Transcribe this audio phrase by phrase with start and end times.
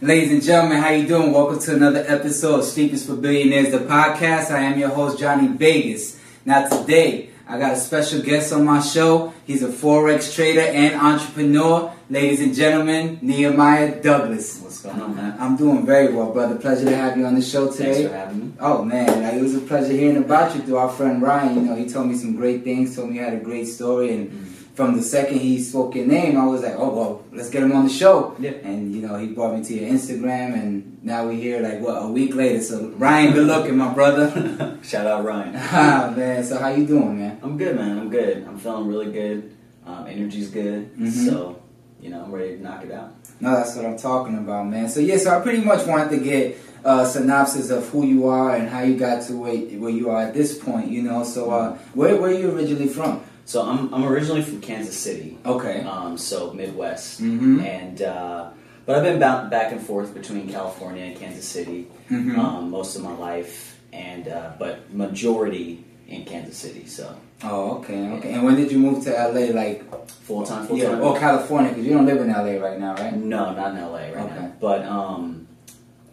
[0.00, 1.32] Ladies and gentlemen, how you doing?
[1.32, 4.52] Welcome to another episode of Sleepers for Billionaires, the podcast.
[4.52, 6.20] I am your host, Johnny Vegas.
[6.44, 9.34] Now today, I got a special guest on my show.
[9.44, 11.92] He's a Forex trader and entrepreneur.
[12.10, 14.60] Ladies and gentlemen, Nehemiah Douglas.
[14.60, 15.36] What's going on, man?
[15.40, 16.54] I'm doing very well, brother.
[16.54, 17.94] Pleasure to have you on the show today.
[17.94, 18.52] Thanks for having me.
[18.60, 21.56] Oh man, like, it was a pleasure hearing about you through our friend Ryan.
[21.56, 24.12] You know, he told me some great things, told me you had a great story,
[24.14, 24.57] and Mm-hmm.
[24.78, 27.72] From the second he spoke your name, I was like, oh well, let's get him
[27.72, 28.36] on the show.
[28.38, 28.52] Yeah.
[28.62, 32.00] And you know, he brought me to your Instagram, and now we here like what
[32.00, 32.62] a week later.
[32.62, 34.78] So Ryan, good looking, my brother.
[34.84, 35.54] Shout out Ryan.
[35.58, 37.40] ah man, so how you doing, man?
[37.42, 37.98] I'm good, man.
[37.98, 38.46] I'm good.
[38.46, 39.56] I'm feeling really good.
[39.84, 40.94] Um, energy's good.
[40.94, 41.26] Mhm.
[41.26, 41.60] So,
[42.00, 43.14] you know, I'm ready to knock it out.
[43.40, 44.88] No, that's what I'm talking about, man.
[44.88, 48.54] So yeah, so I pretty much wanted to get a synopsis of who you are
[48.54, 50.88] and how you got to where, where you are at this point.
[50.88, 53.24] You know, so uh, where where are you originally from?
[53.48, 55.38] So, I'm, I'm originally from Kansas City.
[55.46, 55.80] Okay.
[55.80, 57.22] Um, so, Midwest.
[57.22, 57.60] Mm-hmm.
[57.60, 58.50] And, uh,
[58.84, 62.36] but I've been ba- back and forth between California and Kansas City Mhm.
[62.36, 63.80] um, most of my life.
[63.90, 66.84] And, uh, but majority in Kansas City.
[66.86, 68.32] So, Oh, okay, okay.
[68.34, 69.52] And when did you move to LA?
[69.62, 69.80] Like,
[70.26, 71.00] full time, full yeah, time.
[71.00, 73.16] oh, California, because you don't live in LA right now, right?
[73.16, 74.34] No, not in LA right Okay.
[74.44, 74.52] now.
[74.60, 75.46] But um,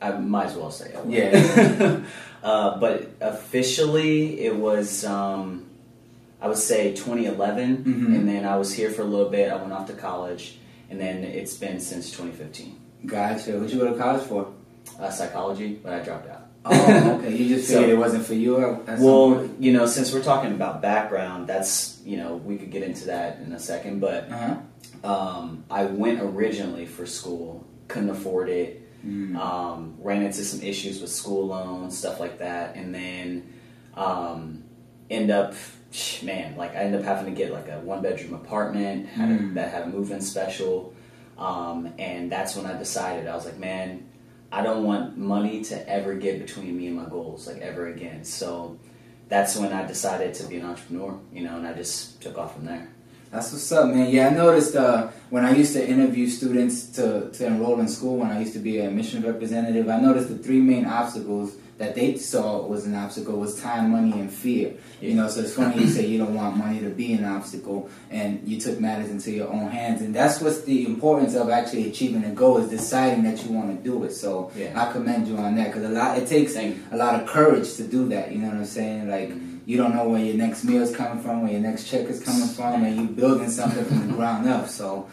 [0.01, 1.03] I might as well say LA.
[1.09, 1.99] Yeah.
[2.43, 5.65] uh, but officially, it was um,
[6.45, 8.15] I would say 2011, Mhm.
[8.15, 9.51] and then I was here for a little bit.
[9.51, 10.59] I went off to college,
[10.91, 12.75] and then it's been since 2015.
[13.03, 13.53] Gotcha.
[13.53, 14.49] What did you go to college for?
[14.99, 16.41] Uh, psychology, but I dropped out.
[16.63, 17.35] Oh, okay.
[17.35, 18.53] You just So- it wasn't for you.
[18.99, 19.51] Well, point?
[19.59, 23.39] you know, since we're talking about background, that's you know we could get into that
[23.43, 25.11] in a second, but Uh-huh.
[25.11, 28.81] um, I went originally for school, couldn't afford it.
[29.03, 29.35] Mm.
[29.37, 33.43] um, ran into some issues with school loans, stuff like that, and then
[33.95, 34.63] um,
[35.11, 35.53] end up,
[36.23, 39.33] man, like I ended up having to get like a one bedroom apartment had a,
[39.33, 39.53] Mm.
[39.55, 40.93] that had a move in special,
[41.37, 44.05] um, and that's when I decided I was like, man,
[44.51, 48.23] I don't want money to ever get between me and my goals, like ever again.
[48.23, 48.77] So
[49.27, 52.55] that's when I decided to be an entrepreneur, you know, and I just took off
[52.55, 52.87] from there.
[53.31, 54.11] That's what's up, man.
[54.11, 58.17] Yeah, I noticed uh, when I used to interview students to, to enroll in school,
[58.17, 61.93] when I used to be a admissions representative, I noticed the three main obstacles that
[61.93, 64.73] they saw was an obstacle was time, money, and fear.
[65.01, 67.89] You know, so it's funny you say you don't want money to be an obstacle,
[68.09, 71.89] and you took matters into your own hands, and that's what's the importance of actually
[71.89, 74.13] achieving a goal is deciding that you want to do it.
[74.13, 74.71] So Yeah.
[74.81, 77.83] I commend you on that because a lot it takes a lot of courage to
[77.83, 78.31] do that.
[78.31, 79.09] You know what I'm saying?
[79.09, 79.57] Like mm-hmm.
[79.65, 82.23] you don't know where your next meal is coming from, where your next check is
[82.23, 84.69] coming from, and you're building something from the ground up.
[84.69, 85.09] So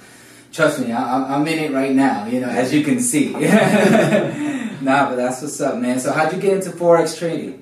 [0.52, 2.26] trust me, I, I'm- I'm in it right now.
[2.26, 3.34] You know, as you can see.
[4.82, 5.98] nah, but that's what's up, man.
[6.00, 7.58] So how'd you get into forex trading?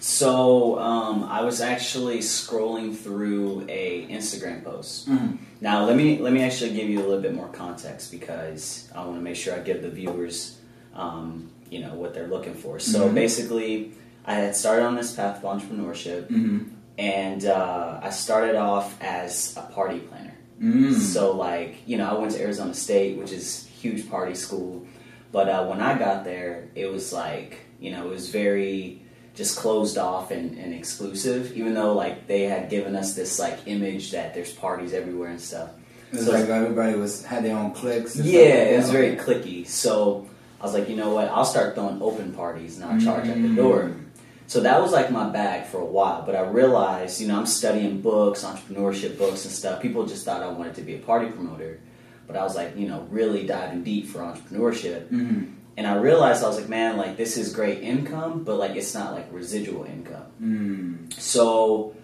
[0.00, 5.08] So um, I was actually scrolling through a Instagram post.
[5.08, 5.38] Mhm.
[5.60, 9.04] Now let me let me actually give you a little bit more context because I
[9.04, 10.56] want to make sure I give the viewers,
[10.94, 12.80] um, you know, what they're looking for.
[12.80, 13.14] So Mhm.
[13.14, 13.92] basically,
[14.26, 16.58] I had started on this path of entrepreneurship, Mm-hmm.
[16.98, 20.34] and uh, I started off as a party planner.
[20.60, 20.94] Mm.
[20.94, 24.84] So like you know, I went to Arizona State, which is huge party school,
[25.32, 29.02] but uh, when I got there, it was like you know, it was very
[29.34, 31.56] just closed off and, and exclusive.
[31.56, 35.40] Even though like they had given us this like image that there's parties everywhere and
[35.40, 35.70] stuff.
[36.12, 38.14] It was So- like everybody was had their own cliques.
[38.14, 38.40] and stuff Yeah,
[38.72, 39.66] it was very clicky.
[39.66, 40.28] So
[40.60, 41.28] I was like, you know what?
[41.28, 43.56] I'll start throwing open parties and I'll charge at the Mm.
[43.56, 43.90] door.
[44.46, 46.22] So that was like my bag for a while.
[46.26, 49.80] But I realized, you know, I'm studying books, entrepreneurship books and stuff.
[49.80, 51.80] People just thought I wanted to be a party promoter.
[52.26, 55.08] But I was like, you know, really diving deep for entrepreneurship.
[55.08, 55.52] Mhm.
[55.76, 58.94] And I realized I was like, man, like this is great income, but like it's
[58.94, 60.26] not like residual income.
[60.42, 61.12] Mm.
[61.20, 61.94] So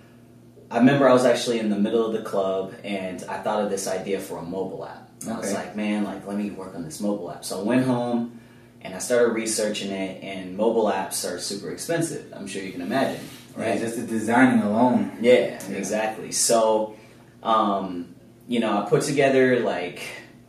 [0.71, 3.71] I remember I was actually in the middle of the club and I thought of
[3.71, 5.11] this idea for a mobile app.
[5.23, 7.45] And I was like, man, like let me work on this mobile app.
[7.45, 8.41] So I went home
[8.81, 12.33] and I started researching it and mobile apps are super expensive.
[12.35, 13.21] I'm sure you can imagine,
[13.55, 13.81] Right, right?
[13.81, 15.13] just the designing alone.
[15.21, 15.33] Yeah,
[15.69, 15.77] Yeah.
[15.77, 16.33] exactly.
[16.33, 16.95] So,
[17.43, 18.15] um,
[18.49, 20.01] you know, I put together like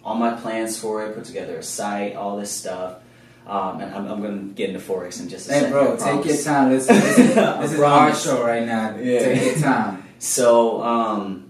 [0.04, 3.00] all my plans for it, put together a site, all this stuff.
[3.46, 5.72] Um, and I'm, I'm going to get into Forex in just a Hey, second.
[5.74, 6.70] bro, take your time.
[6.72, 8.96] This, this, this is our show right now.
[8.98, 9.20] Yeah.
[9.20, 10.04] Take your time.
[10.22, 11.50] So, um,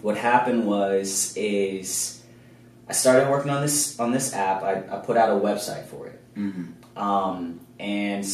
[0.00, 2.22] what happened was is
[2.88, 4.62] I started working on this on this app.
[4.62, 6.98] I, I put out a website for it, Mm-hmm.
[6.98, 8.24] um, and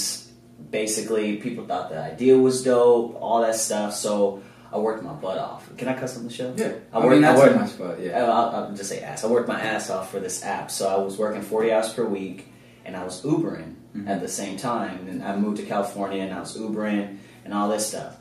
[0.71, 3.95] basically people thought the idea was dope, all that stuff.
[3.95, 4.43] So
[4.73, 5.69] I worked my butt off.
[5.77, 6.53] Can I cuss on the show?
[6.57, 8.25] Yeah, I I, work- mean I not work- too much, but yeah.
[8.25, 9.25] I'll, I'll just say ass.
[9.25, 10.71] I worked my ass off for this app.
[10.71, 12.49] So I was working 40 hours per week
[12.85, 14.09] and I was Ubering Mhm.
[14.09, 15.07] at the same time.
[15.09, 18.17] And I moved to California and I was Ubering and all this stuff.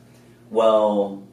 [0.51, 1.24] Well,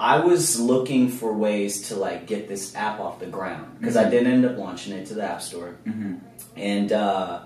[0.00, 4.08] I was looking for ways to like get this app off the ground because I
[4.08, 6.14] did end up launching it to the App Store, Mm-hmm.
[6.56, 7.40] and uh,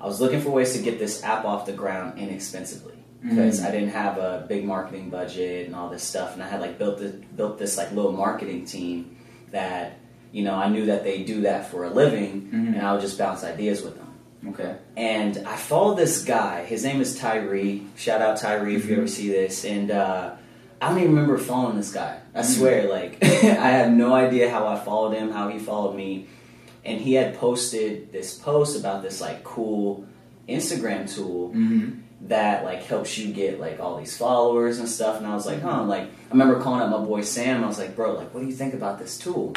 [0.00, 3.66] I was looking for ways to get this app off the ground inexpensively because Mhm.
[3.66, 6.78] I didn't have a big marketing budget and all this stuff, and I had like
[6.78, 9.16] built the, built this like little marketing team
[9.50, 9.98] that
[10.32, 12.74] you know I knew that they do that for a living, Mhm.
[12.76, 14.06] and I would just bounce ideas with them.
[14.50, 14.76] Okay.
[14.96, 16.64] And I follow this guy.
[16.64, 17.82] His name is Tyree.
[17.96, 19.64] Shout out Tyree if you ever see this.
[19.64, 20.30] And uh,
[20.80, 22.18] I don't even remember following this guy.
[22.36, 22.44] I Mhm.
[22.44, 26.28] swear, like I have no idea how I followed him, how he followed me.
[26.84, 30.04] And he had posted this post about this like cool
[30.48, 31.90] Instagram tool Mm-hmm.
[32.22, 35.18] That like helps you get like all these followers and stuff.
[35.18, 35.84] And I was like, huh.
[35.84, 37.62] Like I remember calling up my boy Sam.
[37.62, 39.54] I was like, bro, like what do you think about this tool?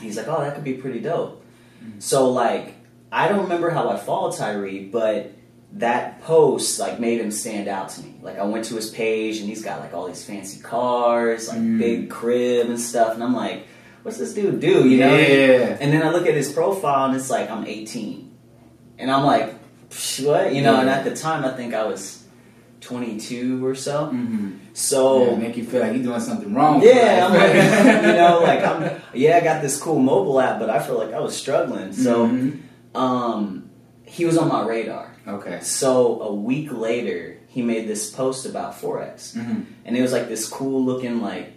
[0.00, 1.44] He's like, oh, that could be pretty dope.
[1.84, 2.02] Mhm.
[2.02, 2.74] So like
[3.10, 5.32] I don't remember how I followed Tyree, but
[5.74, 8.14] that post like made him stand out to me.
[8.22, 11.58] Like I went to his page and he's got like all these fancy cars, like
[11.58, 11.78] Mm.
[11.78, 13.66] big crib and stuff, and I'm like,
[14.02, 14.88] what's this dude do?
[14.88, 15.14] You know?
[15.16, 15.76] Yeah.
[15.80, 18.30] And then I look at his profile and it's like I'm 18,
[18.98, 19.57] and I'm like, "Psh,
[20.20, 20.54] what?
[20.54, 20.80] You know?
[20.80, 22.24] And at the time I think I was
[22.80, 24.06] 22 or so.
[24.06, 24.50] Mm-hmm.
[24.74, 26.80] So yeah, make you feel like you're doing something wrong.
[26.82, 30.70] yeah, I'm like, you know, like I'm, yeah, I got this cool mobile app, but
[30.70, 31.92] I feel like I was struggling.
[31.92, 32.60] So, Mhm.
[32.94, 33.70] um,
[34.04, 35.14] he was on my radar.
[35.26, 35.60] Okay.
[35.60, 39.60] So a week later, he made this post about forex, Mm-hmm.
[39.84, 41.52] and it was like this cool looking like.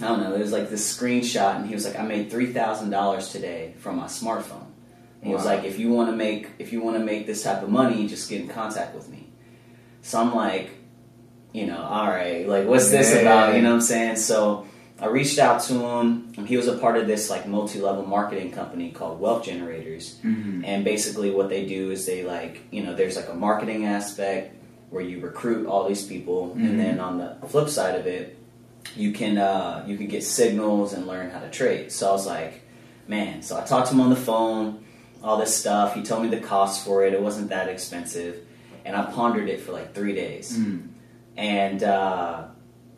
[0.00, 0.34] I don't know.
[0.34, 3.74] It was like this screenshot, and he was like, "I made three thousand dollars today
[3.78, 4.61] from my smartphone."
[5.22, 7.42] And he was like, "If you want to make if you want to make this
[7.44, 9.28] type of money, just get in contact with me."
[10.02, 10.70] So I'm like,
[11.52, 13.20] you know, all right, like what's this Yeah.
[13.20, 13.54] about?
[13.54, 14.16] You know what I'm saying?
[14.16, 14.66] So
[15.00, 16.32] I reached out to him.
[16.46, 20.16] He was a part of this like multi-level marketing company called Wealth Generators.
[20.24, 20.64] Mm-hmm.
[20.64, 24.56] And basically, what they do is they like, you know, there's like a marketing aspect
[24.90, 26.64] where you recruit all these people, Mhm.
[26.68, 28.36] and then on the flip side of it,
[28.96, 31.92] you can uh, you can get signals and learn how to trade.
[31.92, 32.62] So I was like,
[33.06, 33.42] man.
[33.42, 34.84] So I talked to him on the phone,
[35.22, 35.94] all this stuff.
[35.94, 37.12] He told me the cost for it.
[37.12, 38.44] It wasn't that expensive,
[38.84, 40.56] and I pondered it for like three days.
[40.56, 40.88] Mm-hmm.
[41.36, 42.44] And uh,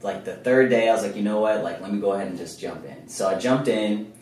[0.03, 1.63] like the third day, I was like, you know what?
[1.63, 3.09] Like, let me go ahead and just jump in.
[3.09, 4.13] So I jumped in,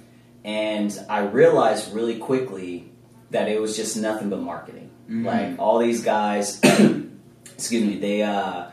[0.44, 2.90] and I realized really quickly
[3.30, 4.90] that it was just nothing but marketing.
[5.08, 5.24] Mhm.
[5.24, 6.60] Like all these guys,
[7.54, 8.66] excuse me, they uh,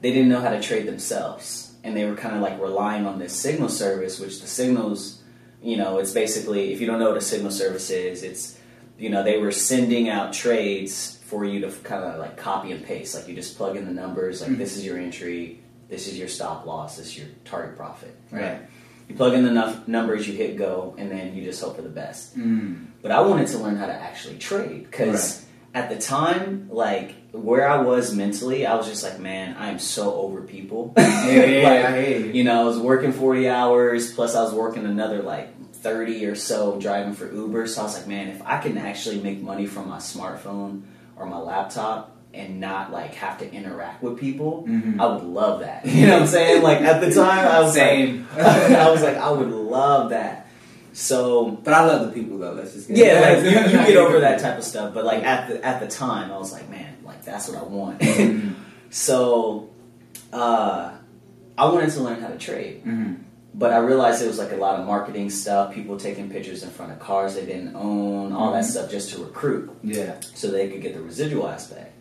[0.00, 3.18] they didn't know how to trade themselves, and they were kind of like relying on
[3.18, 5.22] this signal service, which the signals,
[5.62, 8.58] you know, it's basically if you don't know what a signal service is, it's
[8.98, 12.84] you know they were sending out trades for you to kind of like copy and
[12.84, 14.58] paste, like you just plug in the numbers, like Mhm.
[14.58, 18.58] this is your entry, this is your stop loss, this is your target profit, Right.
[19.08, 21.82] You plug in the enough numbers, you hit go, and then you just hope for
[21.82, 22.38] the best.
[22.38, 22.86] Mm.
[23.02, 25.44] But I wanted to learn how to actually trade because
[25.74, 29.78] at the time, like where I was mentally, I was just like, man, I am
[29.78, 30.94] so over people.
[30.98, 32.32] Yeah, yeah, Like, I hear you.
[32.32, 35.53] you know, I was working 40 hours, plus I was working another like
[35.84, 37.66] 30 or so driving for Uber.
[37.68, 40.82] So I was like, man, if I can actually make money from my smartphone
[41.16, 44.98] or my laptop and not like have to interact with people, Mhm.
[44.98, 45.84] I would love that.
[45.86, 46.62] You know what I'm saying?
[46.62, 48.26] Like at the time, I was Same.
[48.34, 48.46] like,
[48.86, 50.48] I was like, I would love that.
[50.94, 52.52] So But I love the people though.
[52.52, 54.94] Let's just get yeah, like you, you get over that type of stuff.
[54.94, 57.62] But like at the at the time, I was like, man, like that's what I
[57.64, 58.00] want.
[58.00, 58.54] Mhm.
[58.90, 59.68] so
[60.32, 60.92] uh,
[61.58, 63.18] I wanted to learn how to trade, Mhm.
[63.56, 66.70] But I realized it was like a lot of marketing stuff, people taking pictures in
[66.70, 68.68] front of cars they didn't own, all that Mhm.
[68.70, 70.14] stuff just to recruit, Yeah.
[70.34, 71.92] so they could get the residual aspect.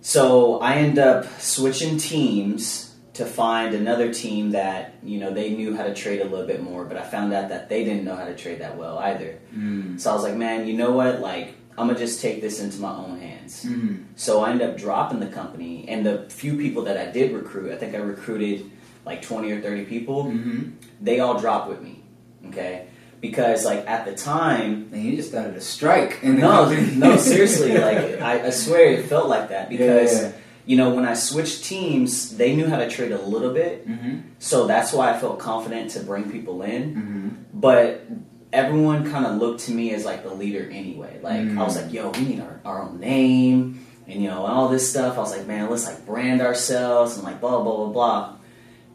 [0.00, 5.74] So I end up switching teams to find another team that you know they knew
[5.76, 8.14] how to trade a little bit more, but I found out that they didn't know
[8.14, 9.38] how to trade that well either.
[9.56, 9.98] Mm.
[10.00, 11.20] So I was like, man, you know what?
[11.20, 13.64] Like, I'm gonna just take this into my own hands.
[13.64, 14.04] Mhm.
[14.14, 17.72] So I end up dropping the company, and the few people that I did recruit,
[17.72, 18.70] I think I recruited
[19.08, 20.72] like 20 or 30 people, Mhm.
[21.00, 22.02] they all dropped with me.
[22.48, 22.74] Okay?
[23.20, 26.22] Because, like, at the time, And you just started a strike.
[26.22, 26.70] No,
[27.04, 30.30] no, seriously, like, I, I swear it felt like that because, Yeah.
[30.66, 33.88] you know, when I switched teams, they knew how to trade a little bit.
[33.88, 34.20] Mhm.
[34.38, 36.82] So that's why I felt confident to bring people in.
[36.94, 37.28] Mhm.
[37.60, 38.06] but
[38.52, 41.14] everyone kind of looked to me as like the leader anyway.
[41.22, 41.82] Like I was Mm.
[41.82, 45.18] like, yo, we need our, our own name and you know all this stuff.
[45.18, 48.20] I was like, man, let's like brand ourselves and like blah blah blah blah.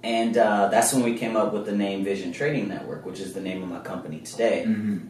[0.03, 3.33] And uh, that's when we came up with the name Vision Trading Network, which is
[3.33, 5.07] the name of my company today, Mhm.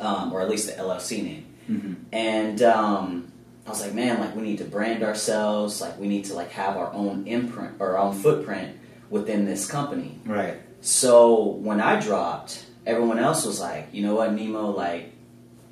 [0.00, 1.44] um, or at least the LLC name.
[1.68, 1.96] Mhm.
[2.12, 3.32] And um,
[3.66, 5.80] I was like, man, like we need to brand ourselves.
[5.80, 8.76] Like we need to like have our own imprint or our own footprint
[9.10, 10.20] within this company.
[10.24, 10.54] Right.
[10.80, 15.12] So when I dropped, everyone else was like, you know what, Nemo, like,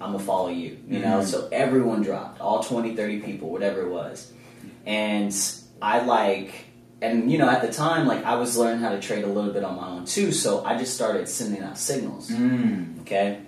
[0.01, 0.79] I'm gonna follow you.
[0.89, 1.25] You know, Mhm.
[1.25, 4.33] so everyone dropped, all 20, 30 people, whatever it was.
[4.85, 5.33] And
[5.81, 6.53] I like
[7.03, 9.53] and you know, at the time, like I was learning how to trade a little
[9.53, 12.31] bit on my own too, so I just started sending out signals.
[12.31, 13.01] Mm.
[13.03, 13.41] Okay,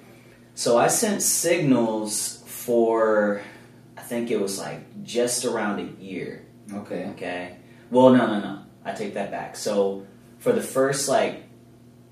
[0.54, 3.42] so I sent signals for,
[3.96, 6.44] I think it was like just around a year.
[6.72, 7.06] Okay.
[7.12, 7.56] Okay.
[7.90, 8.62] Well, no, no, no.
[8.84, 9.54] I take that back.
[9.56, 10.04] So
[10.38, 11.44] for the first like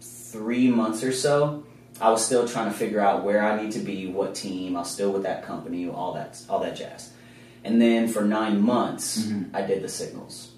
[0.01, 1.65] three months or so,
[2.01, 4.77] I was still trying to figure out where I need to be, what team.
[4.77, 7.13] I was still with that company, all that, all that jazz.
[7.65, 9.51] And then for nine months, Mhm.
[9.55, 10.51] I did the signals.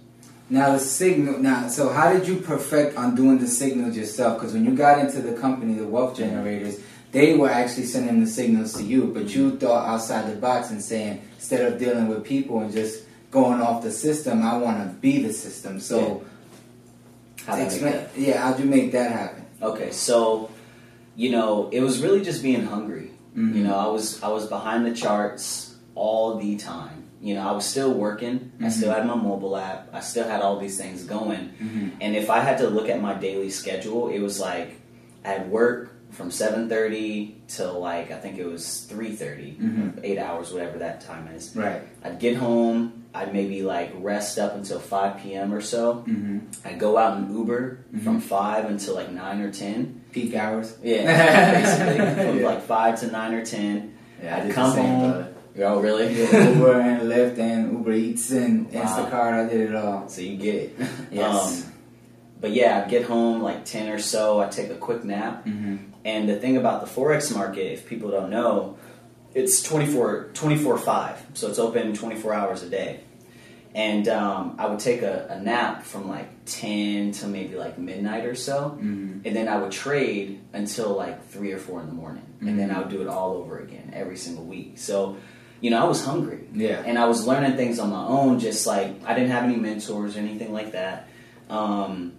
[0.49, 1.39] Now the signal.
[1.39, 4.39] Now, so how did you perfect on doing the signals yourself?
[4.39, 6.79] Because when you got into the company, the wealth generators,
[7.13, 10.83] they were actually sending the signals to you, but you thought outside the box and
[10.83, 14.95] saying instead of dealing with people and just going off the system, I want to
[15.01, 15.81] be the system.
[15.81, 16.25] So,
[17.45, 19.47] How did I make explain, yeah, how'd you make that happen?
[19.63, 20.51] Okay, so
[21.17, 23.11] you know, it was really just being hungry.
[23.37, 23.55] Mhm.
[23.55, 26.96] You know, I was I was behind the charts all the time.
[27.21, 28.53] You know, I was still working.
[28.61, 28.71] I Mhm.
[28.73, 29.89] still had my mobile app.
[29.93, 31.51] I still had all these things going.
[31.61, 31.91] Mhm.
[32.01, 34.77] And if I had to look at my daily schedule, it was like
[35.25, 39.99] I had work from seven thirty till like I think it was three Mhm.
[40.05, 41.55] eight hours, whatever that time is.
[41.57, 41.81] Right.
[42.05, 43.05] I'd get home.
[43.15, 45.53] I'd maybe like rest up until five p.m.
[45.55, 46.05] or so.
[46.07, 46.39] Mm-hmm.
[46.67, 48.03] I'd go out and Uber Mhm.
[48.05, 50.03] from five until like nine or ten.
[50.13, 50.77] Peak hours.
[50.83, 52.47] Yeah, basically from Yeah.
[52.47, 53.93] like five to nine or ten.
[54.23, 55.27] Yeah, I I'd come home.
[55.59, 56.13] Oh, really?
[56.15, 58.83] Yeah, Uber and Lyft and Uber Eats and Wow.
[58.83, 59.47] Instacart.
[59.47, 60.09] I did it all.
[60.09, 60.77] so you get it.
[61.11, 61.65] Yes.
[61.67, 61.73] Um,
[62.41, 64.41] but yeah, I'd get home like ten or so.
[64.41, 65.47] I'd take a quick nap.
[65.47, 65.77] mm-hmm.
[66.05, 68.77] And the thing about the forex market, if people don't know,
[69.35, 71.27] it's 24 24 5.
[71.35, 73.01] So it's open 24 hours a day.
[73.75, 78.25] And um, I would take a, a nap from like 10 to maybe like midnight
[78.25, 78.71] or so.
[78.79, 79.21] Mm-hmm.
[79.27, 82.23] And then I would trade until like 3 or 4 in the morning.
[82.41, 84.79] And then I would do it all over again every single week.
[84.79, 85.17] So,
[85.61, 86.47] you know, I was hungry.
[86.53, 86.83] Yeah.
[86.85, 90.17] And I was learning things on my own, just like I didn't have any mentors
[90.17, 91.09] or anything like that.
[91.49, 92.13] Um,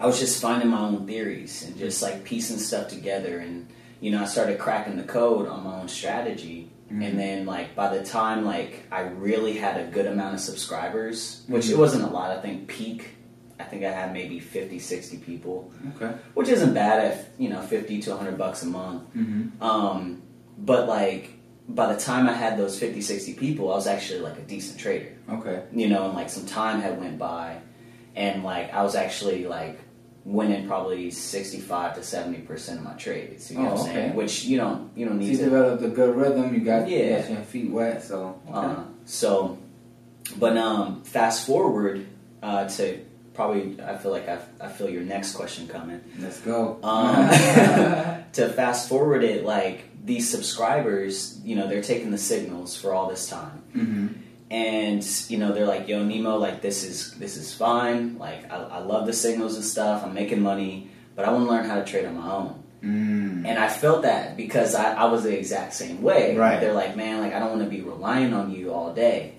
[0.00, 3.38] I was just finding my own theories and just like piecing stuff together.
[3.38, 3.68] And,
[4.00, 6.70] you know, I started cracking the code on my own strategy.
[6.90, 7.04] Mhm.
[7.04, 11.42] And then, like, by the time, like, I really had a good amount of subscribers,
[11.48, 11.70] which Mhm.
[11.70, 13.10] it wasn't a lot, I think peak,
[13.58, 16.12] I think I had maybe 50, 60 people, Okay.
[16.34, 19.02] which isn't bad at, you know, 50 to 100 bucks a month.
[19.16, 19.62] Mm-hmm.
[19.62, 20.22] Um,
[20.58, 21.30] but, like,
[21.68, 24.78] by the time I had those 50, 60 people, I was actually, like, a decent
[24.78, 25.62] trader Okay.
[25.72, 27.58] you know, and like some time had went by,
[28.14, 29.78] and like I was actually like
[30.26, 33.50] winning probably sixty five to seventy percent of my trades.
[33.50, 34.08] You know Oh, what I'm saying?
[34.10, 34.16] okay.
[34.16, 35.44] Which you don't you don't So need you to.
[35.44, 36.54] developed a good rhythm.
[36.54, 37.20] You got, you Yeah.
[37.22, 38.02] got your feet wet.
[38.02, 38.58] So okay.
[38.58, 39.58] Uh, so,
[40.38, 42.06] but um, fast forward
[42.42, 43.00] uh, to
[43.32, 46.00] probably I feel like I, I feel your next question coming.
[46.18, 46.78] let's go.
[46.82, 47.28] Um,
[48.34, 53.08] to fast forward it, like these subscribers, you know, they're taking the signals for all
[53.08, 53.62] this time.
[53.74, 54.06] mm-hmm.
[54.50, 58.56] and you know they're like yo nemo like this is this is fine like I,
[58.56, 61.76] I love the signals and stuff i'm making money but i want to learn how
[61.76, 63.46] to trade on my own Mm.
[63.48, 66.60] and i felt that because i, I was the exact same way Right.
[66.60, 69.36] they're like man like i don't want to be relying on you all day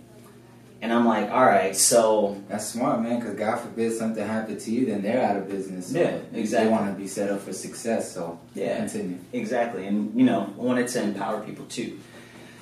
[0.86, 3.20] and i'm like all right so That's smart, man.
[3.20, 5.92] Because God forbid something happened to you, then they're out of business.
[5.92, 6.68] So Yeah, exactly.
[6.70, 8.12] They want to be set up for success.
[8.14, 8.78] So Yeah.
[8.78, 9.18] continue.
[9.34, 12.00] Exactly, and you know, I wanted to empower people too.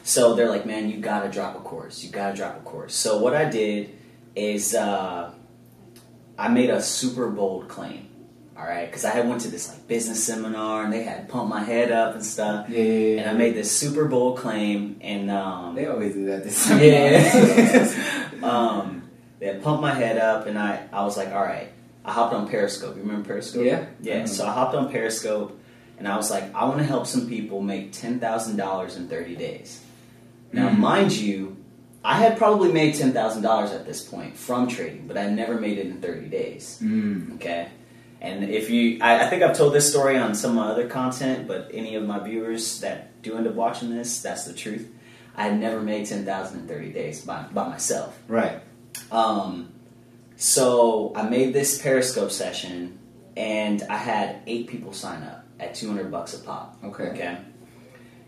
[0.04, 2.04] So they're like, "Man, you gotta drop a course.
[2.04, 3.90] You gotta drop a course." So what I did
[4.36, 5.32] is uh,
[6.38, 8.08] I made a super bold claim.
[8.58, 11.50] All right, because I had went to this like business seminar and they had pumped
[11.50, 13.22] my head up and stuff, Yeah, yeah, yeah.
[13.22, 14.98] and I made this super bold claim.
[15.02, 16.44] And um, They always do that.
[16.44, 21.44] This yeah, um, they had pumped my head up, and I I was like, "All
[21.44, 21.70] right."
[22.06, 22.96] I hopped on Periscope.
[22.98, 23.64] You remember Periscope?
[23.64, 23.86] Yeah.
[24.02, 24.26] Yeah.
[24.26, 25.58] So I hopped on Periscope,
[25.98, 29.08] and I was like, I want to help some people make ten thousand dollars in
[29.08, 29.82] thirty days.
[30.52, 30.78] Now, Mhm.
[30.80, 31.56] mind you,
[32.04, 35.60] I had probably made ten thousand dollars at this point from trading, but I never
[35.60, 36.78] made it in thirty days.
[36.84, 37.36] Mm.
[37.36, 37.70] Okay.
[38.24, 40.88] And if you, I, I think I've told this story on some of my other
[40.88, 44.90] content, but any of my viewers that do end up watching this, that's the truth.
[45.36, 48.18] I had never made ten thousand in thirty days by by myself.
[48.30, 48.62] Right.
[49.12, 49.74] Um,
[50.38, 52.98] so I made this Periscope session,
[53.36, 56.78] and I had eight people sign up at two hundred bucks a pop.
[56.84, 57.04] Okay.
[57.10, 57.38] Okay.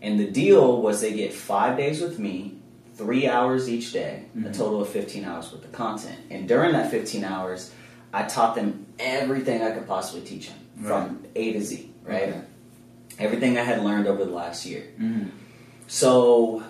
[0.02, 2.58] And the deal was they get five days with me,
[2.94, 4.56] three hours each day, a Mhm.
[4.56, 6.18] total of fifteen hours worth of content.
[6.30, 7.72] And during that fifteen hours,
[8.12, 11.90] I taught them everything I could possibly teach them from A to Z.
[12.04, 12.28] Right.
[12.28, 12.40] Okay.
[13.18, 14.84] Everything I had learned over the last year.
[15.00, 15.30] Mm.
[15.86, 16.62] So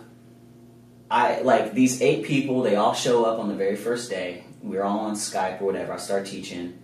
[1.10, 4.44] I like these eight people, they all show up on the very first day.
[4.62, 5.92] We're all on Skype or whatever.
[5.92, 6.78] I start teaching.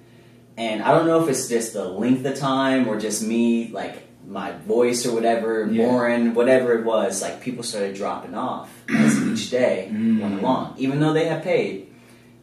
[0.57, 3.95] And I don't know if it's just the length of time or just me, like
[4.27, 6.31] my voice or whatever, Yeah.
[6.33, 10.21] whatever it was, like people started dropping off as each day Mm.
[10.21, 10.75] went along.
[10.79, 11.89] Even though they had paid,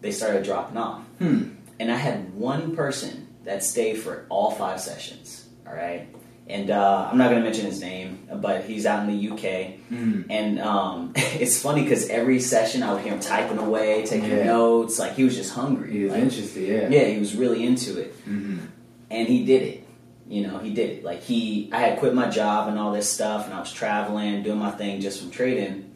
[0.02, 1.02] they started dropping off.
[1.20, 1.44] Hmm.
[1.80, 5.48] And I had one person that stayed for all five sessions.
[5.68, 6.08] All right.
[6.48, 9.42] And uh, I'm not going to mention his name, but he's out in the UK.
[9.92, 10.26] Mm.
[10.32, 14.46] And um, it's funny because every session I would hear him typing away, taking Yeah.
[14.46, 14.98] notes.
[14.98, 15.92] Like he was just hungry.
[15.92, 16.90] He was Like, interested, yeah.
[16.90, 18.58] yeah, he was really into it hmm
[19.12, 19.88] and he did it.
[20.28, 21.04] You know, he did it.
[21.04, 24.44] Like he, I had quit my job and all this stuff, and I was traveling,
[24.44, 25.92] doing my thing just from trading.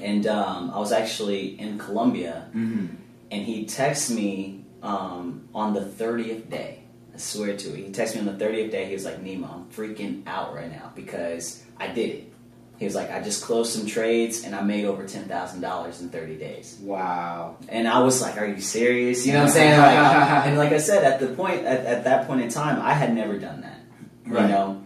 [0.00, 2.86] And um, I was actually in Colombia, hmm
[3.32, 6.80] and he texted me um, on the thirtieth day.
[7.14, 7.76] I swear to it.
[7.76, 8.84] He texted me on the thirtieth day.
[8.86, 12.30] He was like, "Nemo, I'm freaking out right now because I did it."
[12.78, 16.00] He was like, "I just closed some trades and I made over ten thousand dollars
[16.00, 17.56] in thirty days." Wow.
[17.68, 19.78] And I was like, "Are you serious?" You know what I'm saying?
[19.78, 22.80] Like, I- and like I said, at the point at, at that point in time,
[22.82, 23.80] I had never done that.
[24.26, 24.42] Right.
[24.42, 24.82] You know,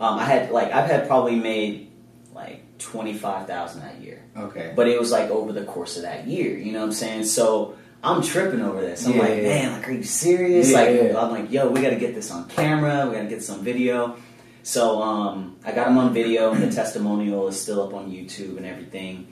[0.00, 1.90] um, I had like I've had probably made
[2.34, 4.72] like twenty five thousand that year, Okay.
[4.74, 6.56] but it was like over the course of that year.
[6.56, 7.24] You know what I'm saying?
[7.24, 9.06] So I'm tripping over this.
[9.06, 10.70] I'm Yeah, like, man, like, are you serious?
[10.70, 11.18] Yeah, like, yeah.
[11.20, 13.06] I'm like, yo, we got to get this on camera.
[13.08, 14.16] We got to get some video.
[14.62, 18.56] So um, I got him on video, and the testimonial is still up on YouTube
[18.56, 19.28] and everything.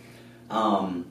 [0.50, 1.06] Um,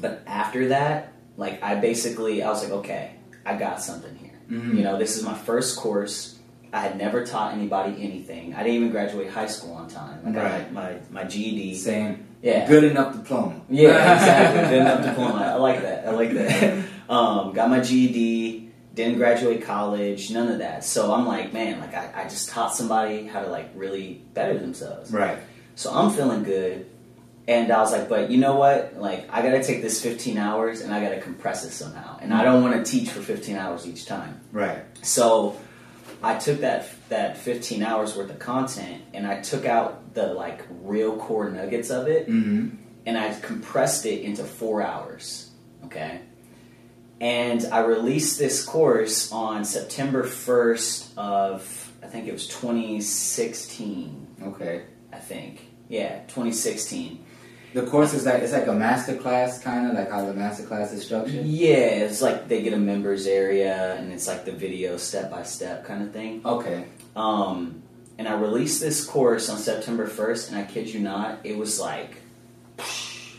[0.00, 3.12] but after that, like, I basically, I was like, okay,
[3.44, 4.30] I got something here.
[4.50, 4.76] Mhm.
[4.76, 6.33] You know, this is my first course.
[6.74, 8.52] I had never taught anybody anything.
[8.54, 10.20] I didn't even graduate high school on time.
[10.26, 10.72] I got Right.
[10.72, 11.76] my, my, my GED.
[11.76, 12.26] Same.
[12.42, 12.66] Yeah.
[12.66, 13.60] Good enough diploma.
[13.70, 14.62] Yeah, exactly.
[14.70, 15.44] Good enough diploma.
[15.44, 16.08] I like that.
[16.08, 16.84] I like that.
[17.08, 18.70] Um, got my GED.
[18.92, 20.30] Didn't graduate college.
[20.32, 20.84] None of that.
[20.84, 24.58] So I'm like, man, like I, I just taught somebody how to like really better
[24.58, 25.12] themselves.
[25.12, 25.38] Right.
[25.76, 26.86] So I'm feeling good.
[27.46, 28.94] And I was like, but you know what?
[28.96, 32.18] Like, I gotta take this 15 hours and I gotta compress it somehow.
[32.20, 34.40] And I don't want to teach for 15 hours each time.
[34.50, 34.78] Right.
[35.02, 35.56] So
[36.24, 40.66] I took that that 15 hours worth of content and I took out the like
[40.82, 42.68] real core nuggets of it hmm
[43.06, 45.50] and I compressed it into four hours.
[45.84, 46.20] Okay.
[47.20, 54.26] And I released this course on September 1st of, I think it was 2016.
[54.42, 54.84] Okay.
[55.12, 55.60] I think.
[55.88, 57.23] Yeah, 2016.
[57.74, 60.64] The course is like it's like a master class, kind of like how the master
[60.64, 61.44] class is structured.
[61.44, 65.42] Yeah, it's like they get a members area and it's like the video step by
[65.42, 66.40] step kind of thing.
[66.44, 66.84] Okay.
[67.16, 67.82] Um,
[68.16, 71.80] and I released this course on September 1st, and I kid you not, it was
[71.80, 72.14] like,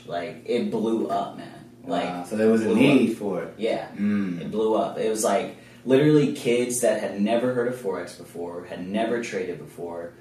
[0.05, 1.51] like it blew up, man.
[1.85, 2.23] Like, wow.
[2.25, 3.53] So there was a need for it.
[3.57, 4.41] yeah, Mm.
[4.41, 4.97] it blew up.
[4.97, 5.55] It was like
[5.85, 10.13] literally kids that had never heard of forex before, had never traded before,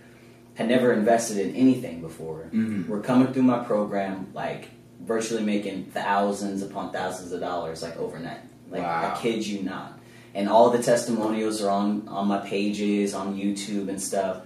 [0.55, 2.87] had never invested in anything before, Mhm.
[2.89, 4.69] were coming through my program like
[5.05, 8.39] virtually making thousands upon thousands of dollars like overnight.
[8.71, 9.13] Like Wow.
[9.15, 9.99] I kid you not.
[10.35, 14.39] And all the testimonials are on on my pages on YouTube and stuff.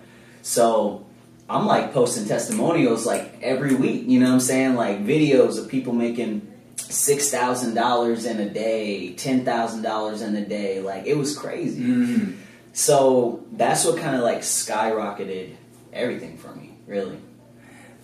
[0.43, 1.05] So
[1.49, 4.05] I'm like posting testimonials like every week.
[4.07, 4.75] You know what I'm saying?
[4.77, 6.43] Like videos of people making
[6.77, 10.81] six thousand dollars in a day, ten thousand dollars in a day.
[10.81, 11.83] Like it was crazy.
[11.83, 12.33] Mm.
[12.73, 15.51] So that's what kind of like skyrocketed
[15.99, 16.79] everything for me.
[16.87, 17.19] Really.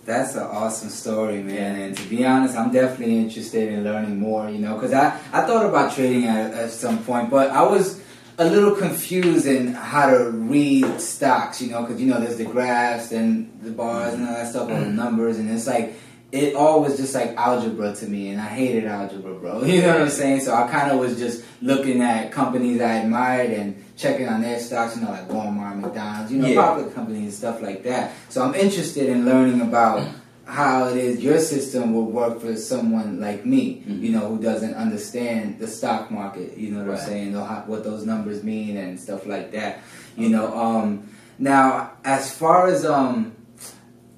[0.05, 1.81] That's an awesome story, man.
[1.81, 4.49] And to be honest, I'm definitely interested in learning more.
[4.49, 8.01] You know, because I I thought about trading at, at some point, but I was
[8.37, 11.59] a little confused in how to read stocks.
[11.59, 14.63] You know, because you know there's the graphs and the bars and all that stuff,
[14.63, 14.95] all the mm-hmm.
[14.95, 15.95] numbers, and it's like
[16.31, 19.63] it all was just like algebra to me, and I hated algebra, bro.
[19.65, 20.41] You know what I'm saying?
[20.41, 24.59] So I kind of was just looking at companies I admired and checking on their
[24.59, 26.61] stocks, you know, like Walmart, McDonald's, you know, Yeah.
[26.65, 28.11] popular companies and stuff like that.
[28.29, 30.05] So I'm interested in learning about
[30.43, 34.01] how it is your system will work for someone like me, Mhm.
[34.01, 36.55] you know, who doesn't understand the stock market.
[36.57, 36.99] You know what Right.
[36.99, 37.33] I'm saying?
[37.33, 39.79] How, what those numbers mean and stuff like that.
[40.15, 41.03] You know, um,
[41.39, 43.31] now as far as um,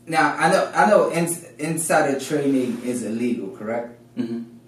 [0.07, 3.96] now I know I know ins- insider trading is illegal, correct?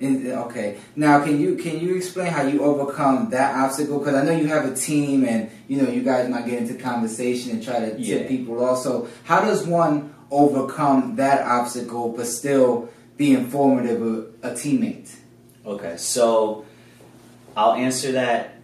[0.01, 0.77] Okay.
[0.95, 3.99] Now, can you can you explain how you overcome that obstacle?
[3.99, 6.75] Because I know you have a team, and you know you guys might get into
[6.75, 8.27] conversation and try to tip Yeah.
[8.27, 8.79] people off.
[8.79, 15.09] So, how does one overcome that obstacle but still be informative of a teammate?
[15.65, 16.65] Okay, so
[17.57, 18.55] I'll answer that.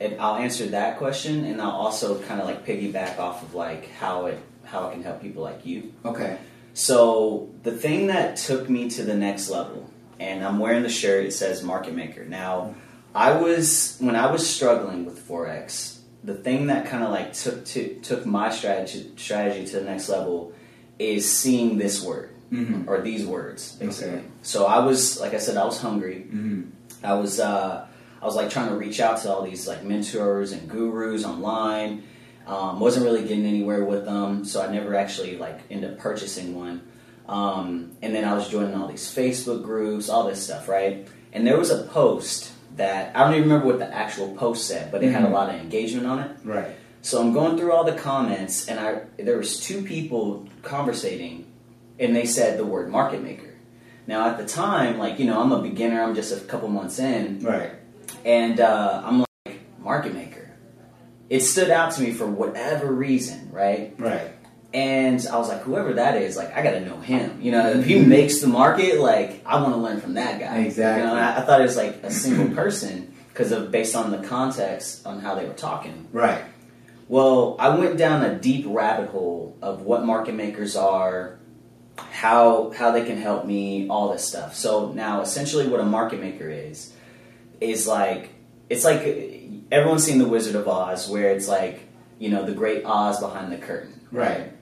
[0.00, 3.88] and I'll answer that question, and I'll also kind of like piggyback off of like
[3.92, 5.92] how it how it can help people like you.
[6.04, 6.38] Okay.
[6.74, 9.88] So the thing that took me to the next level,
[10.20, 11.24] and I'm wearing the shirt.
[11.26, 12.24] It says Market Maker.
[12.24, 12.74] Now,
[13.14, 15.98] I was when I was struggling with forex.
[16.24, 20.08] The thing that kind of like took to took my strategy strategy to the next
[20.08, 20.52] level
[20.98, 22.86] is seeing this word Mm-hmm.
[22.86, 24.18] or these words basically.
[24.18, 24.24] Okay.
[24.42, 26.26] So I was like I said, I was hungry.
[26.28, 26.64] Mm-hmm.
[27.02, 27.86] I was uh,
[28.20, 32.02] I was like trying to reach out to all these like mentors and gurus online.
[32.46, 36.54] Um, wasn't really getting anywhere with them, so I never actually like ended up purchasing
[36.54, 36.82] one.
[37.28, 41.06] Um, and then I was joining all these Facebook groups, all this stuff, right?
[41.32, 44.90] And there was a post that I don't even remember what the actual post said,
[44.90, 45.32] but it had a Mhm.
[45.32, 46.30] lot of engagement on it.
[46.44, 46.72] Right.
[47.00, 51.46] So I'm going through all the comments, and I there was two people conversating,
[51.98, 53.48] and they said the word market maker.
[54.06, 56.02] Now at the time, like you know, I'm a beginner.
[56.02, 57.70] I'm just a couple months in, Right.
[58.24, 60.50] and uh, I'm like market maker.
[61.30, 63.94] It stood out to me for whatever reason, right?
[63.98, 64.30] Right.
[64.74, 67.40] And I was like, whoever that is, like, I gotta know him.
[67.42, 70.60] You know, if he makes the market, like, I want to learn from that guy.
[70.60, 71.02] Exactly.
[71.02, 73.94] You know, and I, I thought it was like a single person because of based
[73.94, 76.08] on the context on how they were talking.
[76.12, 76.42] Right.
[77.08, 81.38] Well, I went down a deep rabbit hole of what market makers are,
[81.98, 84.54] how how they can help me, all this stuff.
[84.54, 86.92] So now, essentially, what a market maker is
[87.60, 88.30] is like
[88.70, 89.02] it's like
[89.70, 91.80] everyone's seen the Wizard of Oz, where it's like
[92.18, 94.52] you know the Great Oz behind the curtain, Right.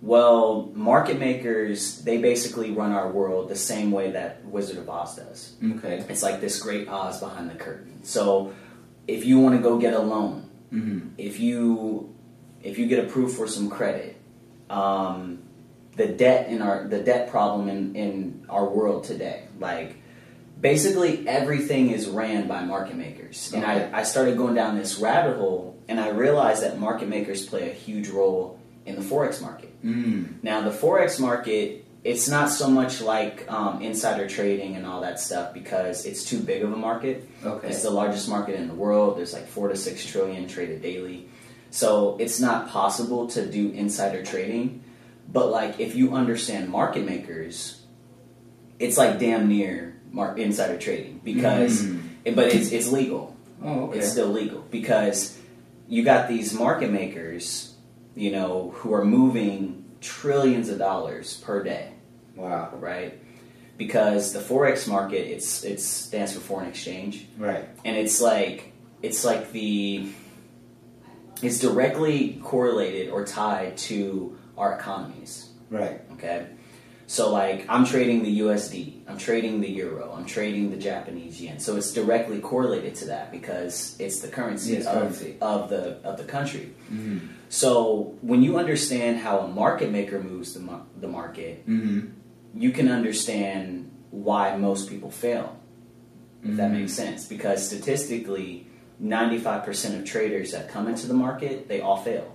[0.00, 5.16] Well, market makers they basically run our world the same way that Wizard of Oz
[5.16, 5.54] does.
[5.76, 6.04] Okay.
[6.08, 8.04] It's like this Great Oz behind the curtain.
[8.04, 8.52] So,
[9.08, 11.14] if you want to go get a loan Mm-hmm.
[11.16, 12.14] if you
[12.62, 14.20] if you get approved for some credit,
[14.68, 15.38] um,
[15.96, 19.96] the debt in our the debt problem in, in our world today, like
[20.60, 23.52] basically everything is ran by market makers.
[23.54, 27.46] And I, I started going down this rabbit hole and I realized that market makers
[27.46, 29.67] play a huge role in the Forex market.
[29.84, 30.42] Mm.
[30.42, 35.18] Now the Forex market it's not so much like um, insider trading and all that
[35.18, 37.28] stuff because it's too big of a market.
[37.44, 37.68] Okay.
[37.68, 39.18] It's the largest market in the world.
[39.18, 41.28] There's like four to six trillion traded daily.
[41.70, 44.84] So it's not possible to do insider trading.
[45.30, 47.82] But like if you understand market makers,
[48.78, 50.00] it's like damn near
[50.36, 52.34] insider trading because, Mm.
[52.36, 53.36] but it's it's legal.
[53.62, 53.98] Oh, okay.
[53.98, 55.36] It's still legal because
[55.88, 57.74] you got these market makers,
[58.14, 61.92] you know, who are moving trillions of dollars per day
[62.36, 62.70] wow.
[62.78, 63.20] right?
[63.76, 67.68] Because the forex market, it's it stands for foreign exchange, Right.
[67.84, 70.08] and it's like it's like the
[71.42, 75.48] it's directly correlated or tied to our economies.
[75.70, 76.00] Right.
[76.14, 76.46] Okay,
[77.06, 81.60] so like I'm trading the USD, I'm trading the euro, I'm trading the Japanese yen.
[81.60, 85.36] So it's directly correlated to that because it's the currency, Yes, of, currency.
[85.40, 86.72] of the of the country.
[86.90, 87.18] Mm-hmm.
[87.48, 92.08] So when you understand how a market maker moves the mar- the market, Mm-hmm.
[92.54, 95.56] you can understand why most people fail,
[96.44, 96.80] if that Mhm.
[96.80, 97.24] makes sense.
[97.26, 98.66] Because statistically,
[99.00, 102.34] 95% of traders that come into the market, they all fail.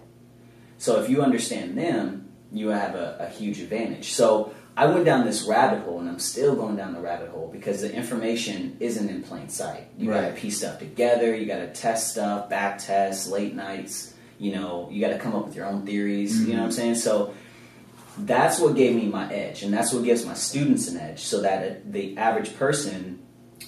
[0.77, 4.11] So if you understand them, you have a, a huge advantage.
[4.13, 7.49] So I went down this rabbit hole, and I'm still going down the rabbit hole
[7.51, 9.87] because the information isn't in plain sight.
[9.97, 11.35] You got to piece stuff together.
[11.35, 14.12] You got to test stuff, back tests, late nights.
[14.43, 16.31] You know, you got to come up with your own theories.
[16.45, 16.95] You know what I'm saying?
[16.95, 17.33] So
[18.17, 21.41] that's what gave me my edge, and that's what gives my students an edge, so
[21.41, 23.19] that the average person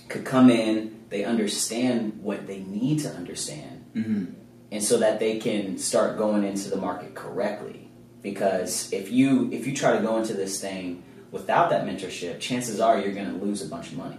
[0.09, 0.75] could come in,
[1.09, 4.25] they understand what they need to understand, Mm-hmm.
[4.73, 7.89] and so that they can start going into the market correctly.
[8.21, 12.79] Because if you if you try to go into this thing without that mentorship, chances
[12.81, 14.17] are you're going to lose a bunch of money,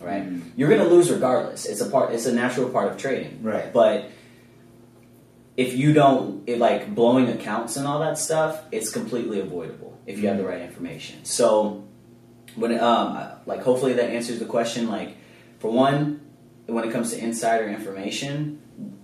[0.00, 0.24] right?
[0.26, 0.40] Mhm.
[0.56, 1.66] You're going to lose regardless.
[1.66, 2.12] It's a part.
[2.14, 3.70] It's a natural part of trading, Right.
[3.72, 4.08] but
[5.64, 10.14] if you don't it, like blowing accounts and all that stuff, it's completely avoidable if
[10.18, 11.16] you have the right information.
[11.24, 11.84] So
[12.60, 13.08] when um
[13.46, 14.82] like hopefully that answers the question.
[14.88, 15.10] Like
[15.60, 15.98] for one,
[16.66, 18.34] when it comes to insider information,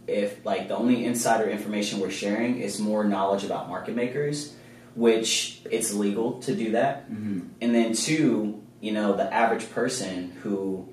[0.06, 4.54] if like the only insider information we're sharing is more knowledge about market makers,
[4.94, 7.40] which it's legal to do that, Mm-hmm.
[7.60, 10.88] and then two, you know, the average person who,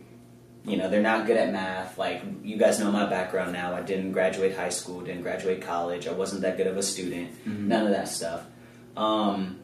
[0.66, 1.98] you know, they're not good at math.
[1.98, 3.74] Like you guys know my background now.
[3.76, 6.08] I didn't graduate high school, didn't graduate college.
[6.08, 7.32] I wasn't that good of a student.
[7.46, 7.68] Mhm.
[7.68, 8.46] None of that stuff.
[8.96, 9.60] Um,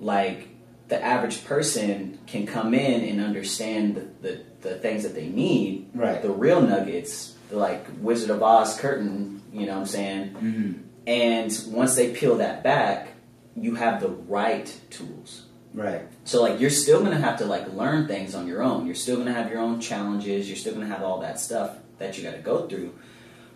[0.00, 0.48] like
[0.88, 5.90] the average person can come in and understand the, the, the things that they need.
[5.94, 6.20] Right.
[6.20, 9.42] The real nuggets, the like Wizard of Oz curtain.
[9.52, 10.30] You know what I'm saying?
[10.30, 10.72] Mm-hmm.
[11.06, 13.08] And once they peel that back,
[13.56, 15.44] you have the right tools.
[15.74, 16.02] Right.
[16.24, 18.86] So like you're still gonna have to like learn things on your own.
[18.86, 20.48] You're still gonna have your own challenges.
[20.48, 22.94] You're still gonna have all that stuff that you got to go through.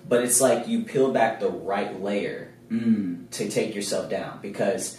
[0.09, 3.31] But it's like you peel back the right layer Mm.
[3.31, 4.99] to take yourself down because,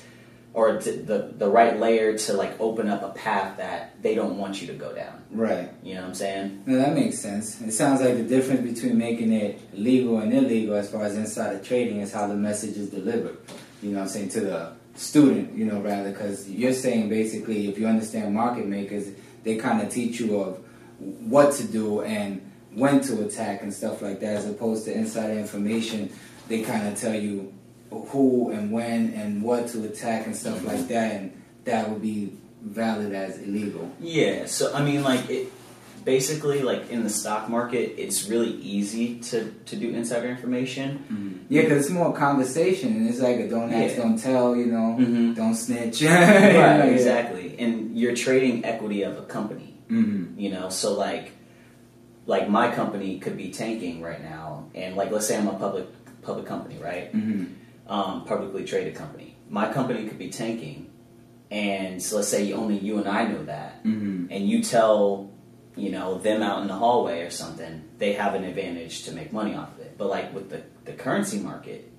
[0.54, 4.38] or to, the the right layer to like open up a path that they don't
[4.38, 5.22] want you to go down.
[5.32, 5.70] Right.
[5.84, 6.64] You know what I'm saying?
[6.66, 7.60] No, that makes sense.
[7.62, 11.60] It sounds like the difference between making it legal and illegal as far as insider
[11.60, 13.38] trading is how the message is delivered.
[13.84, 14.30] You know what I'm saying?
[14.30, 19.10] To the student, you know, rather, because you're saying basically if you understand market makers,
[19.44, 20.58] they kind of teach you of
[21.00, 22.42] what to do and
[22.74, 26.12] when to attack and stuff like that, as opposed to insider information,
[26.48, 27.54] they kind of tell you
[27.90, 32.34] who and when and what to attack and stuff like that, and that would be
[32.62, 33.92] valid as illegal.
[34.00, 34.46] Yeah.
[34.46, 35.52] So I mean, like it.
[36.08, 40.88] Basically like in the stock market, it's really easy to, to do insider information.
[41.12, 41.38] Mm-hmm.
[41.50, 44.04] Yeah, because it's more conversation, and it's like a don't ask, Yeah.
[44.04, 44.56] don't tell.
[44.56, 45.36] You know, Mhm.
[45.36, 46.02] don't snitch.
[46.64, 47.56] right, exactly.
[47.60, 49.74] And you're trading equity of a company.
[49.92, 50.40] Mm-hmm.
[50.40, 51.26] You know, so like
[52.26, 55.88] like my company could be tanking right now, and like let's say I'm a public
[56.22, 57.08] public company, right?
[57.14, 57.44] Mm-hmm.
[57.96, 59.36] Um, publicly traded company.
[59.50, 60.90] My company could be tanking,
[61.52, 64.28] and so let's say only you and I know that, Mm-hmm.
[64.34, 65.32] and you tell
[65.78, 69.32] you know them out in the hallway or something, they have an advantage to make
[69.32, 69.98] money off of it.
[69.98, 71.92] But like with the, the currency market,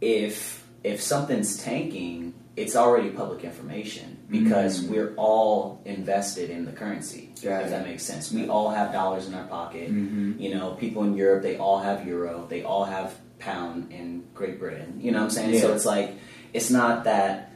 [0.00, 4.90] if if something's tanking, it's already public information because Mm.
[4.90, 7.30] we're all invested in the currency.
[7.36, 8.32] If that makes sense.
[8.32, 9.90] We all have dollars in our pocket.
[9.90, 10.40] Mm-hmm.
[10.40, 14.58] You know, people in Europe, they all have euro, they all have pound in Great
[14.58, 14.98] Britain.
[15.00, 15.60] You know what I'm saying?
[15.60, 16.14] So it's like
[16.52, 17.52] it's not that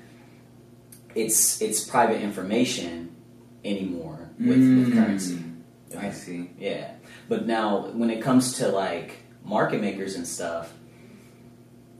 [1.15, 3.16] it's it's private information
[3.67, 5.35] anymore with, with currency.
[5.37, 5.53] Mm.
[5.99, 6.51] I see.
[6.59, 6.93] Yeah.
[7.29, 10.73] But now when it comes to like market makers and stuff,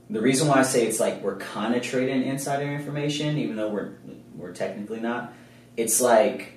[0.09, 3.69] the reason why I say it's like we're kind of trading insider information, even though
[3.69, 3.93] we're
[4.35, 5.33] we're technically not,
[5.75, 6.53] it's like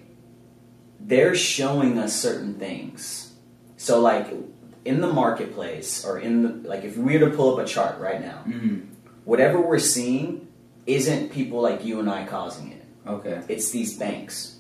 [1.01, 3.33] they're showing us certain things.
[3.77, 4.29] So like
[4.85, 7.99] in the marketplace or in the like if we were to pull up a chart
[8.01, 8.81] right now, Mm-hmm.
[9.25, 10.47] whatever we're seeing
[10.87, 12.85] isn't people like you and I causing it.
[13.07, 13.43] Okay.
[13.49, 14.57] It's these banks.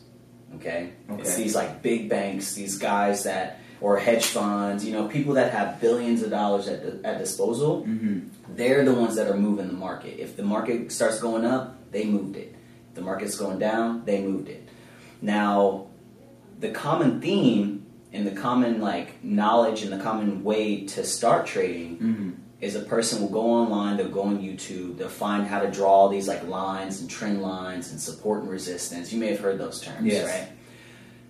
[0.57, 0.93] Okay?
[1.11, 1.21] okay?
[1.23, 5.53] It's these like big banks, these guys that or hedge funds, you know, people that
[5.53, 8.55] have billions of dollars at, at disposal Mm-hmm.
[8.57, 10.19] they're the ones that are moving the market.
[10.21, 12.55] If the market starts going up, they moved it.
[12.91, 14.69] If the market's going down, they moved it.
[15.23, 15.87] Now,
[16.59, 21.97] the common theme and the common like knowledge and the common way to start trading
[21.99, 22.31] Mm-hmm.
[22.61, 26.09] Is a person will go online, they'll go on YouTube, they'll find how to draw
[26.09, 29.13] these like lines and trend lines and support and resistance.
[29.13, 30.27] You may have heard those terms, Yes.
[30.29, 30.49] right?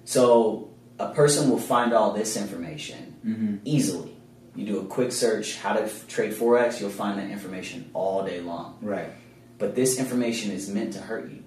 [0.05, 3.57] So a person will find all this information Mm-hmm.
[3.65, 4.17] easily.
[4.57, 8.25] You do a quick search, how to f- trade Forex, you'll find that information all
[8.25, 8.79] day long.
[8.83, 9.11] Right.
[9.59, 11.45] But this information is meant to hurt you.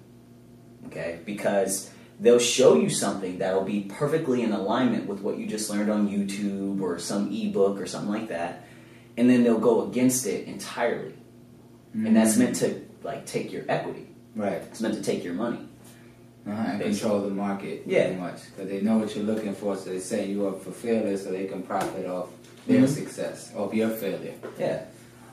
[0.86, 1.18] Okay?
[1.26, 5.90] Because they'll show you something that'll be perfectly in alignment with what you just learned
[5.90, 8.64] on YouTube or some ebook or something like that.
[9.16, 11.14] And then they'll go against it entirely.
[11.92, 14.08] And that's meant to like take your equity.
[14.34, 14.60] Right.
[14.70, 15.68] It's meant to take your money.
[16.46, 17.00] Uh-huh, and Basically.
[17.00, 18.06] control the market Yeah.
[18.06, 20.72] pretty much because they know what you're looking for, so they set you up for
[20.72, 22.28] failure so they can profit off
[22.66, 22.88] their Mhm.
[22.88, 24.34] success, off your failure.
[24.58, 24.82] Yeah.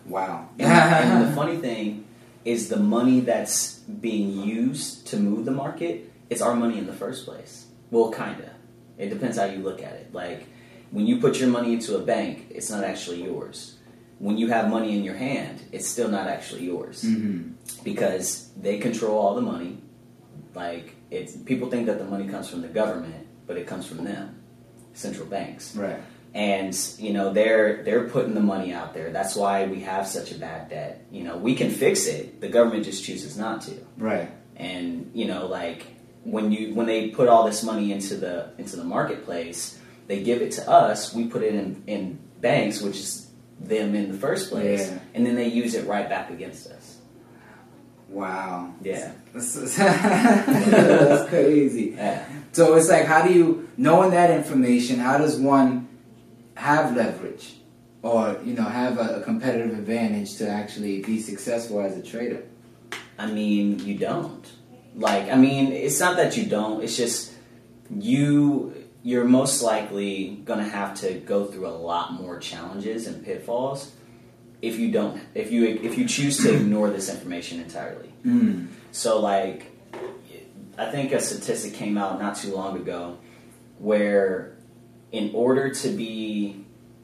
[0.07, 0.47] Wow.
[0.59, 2.05] And, and the funny thing
[2.45, 6.93] is the money that's being used to move the market, it's our money in the
[6.93, 7.65] first place.
[7.89, 8.51] Well, kinda.
[8.97, 10.13] It depends how you look at it.
[10.13, 10.45] Like
[10.91, 13.77] when you put your money into a bank, it's not actually yours.
[14.19, 17.51] When you have money in your hand, it's still not actually yours hmm
[17.83, 19.81] because they control all the money.
[20.53, 24.03] Like it's people think that the money comes from the government, but it comes from
[24.03, 24.41] them,
[24.93, 25.99] central banks Right.
[26.33, 29.11] and you know they're they're putting the money out there.
[29.11, 31.05] That's why we have such a bad debt.
[31.11, 32.41] You know, we can fix it.
[32.41, 33.73] The government just chooses not to.
[33.97, 34.29] Right.
[34.57, 35.87] And you know, like
[36.23, 39.79] when you when they put all this money into the into the marketplace,
[40.11, 41.13] they give it to us.
[41.13, 43.27] We put it in in banks, which is
[43.59, 44.99] them in the first place, Yeah.
[45.13, 46.97] and then they use it right back against us.
[48.09, 48.73] Wow.
[48.81, 51.93] Yeah, That's, that's crazy.
[51.95, 52.25] yeah.
[52.51, 55.87] So it's like, how do you, knowing that information, how does one
[56.55, 57.53] have leverage
[58.01, 62.43] or, you know, have a, a competitive advantage to actually be successful as a trader?
[63.17, 64.45] I mean, you don't.
[64.95, 66.83] Like, I mean, it's not that you don't.
[66.83, 67.31] It's just
[67.89, 68.73] you.
[69.03, 73.91] You're most likely gonna have to go through a lot more challenges and pitfalls
[74.61, 75.19] if you don't.
[75.33, 78.11] If you if you choose to ignore this information entirely.
[78.25, 78.67] Mm.
[78.91, 79.65] So, like,
[80.77, 83.17] I think a statistic came out not too long ago
[83.79, 84.55] where,
[85.11, 86.63] in order to be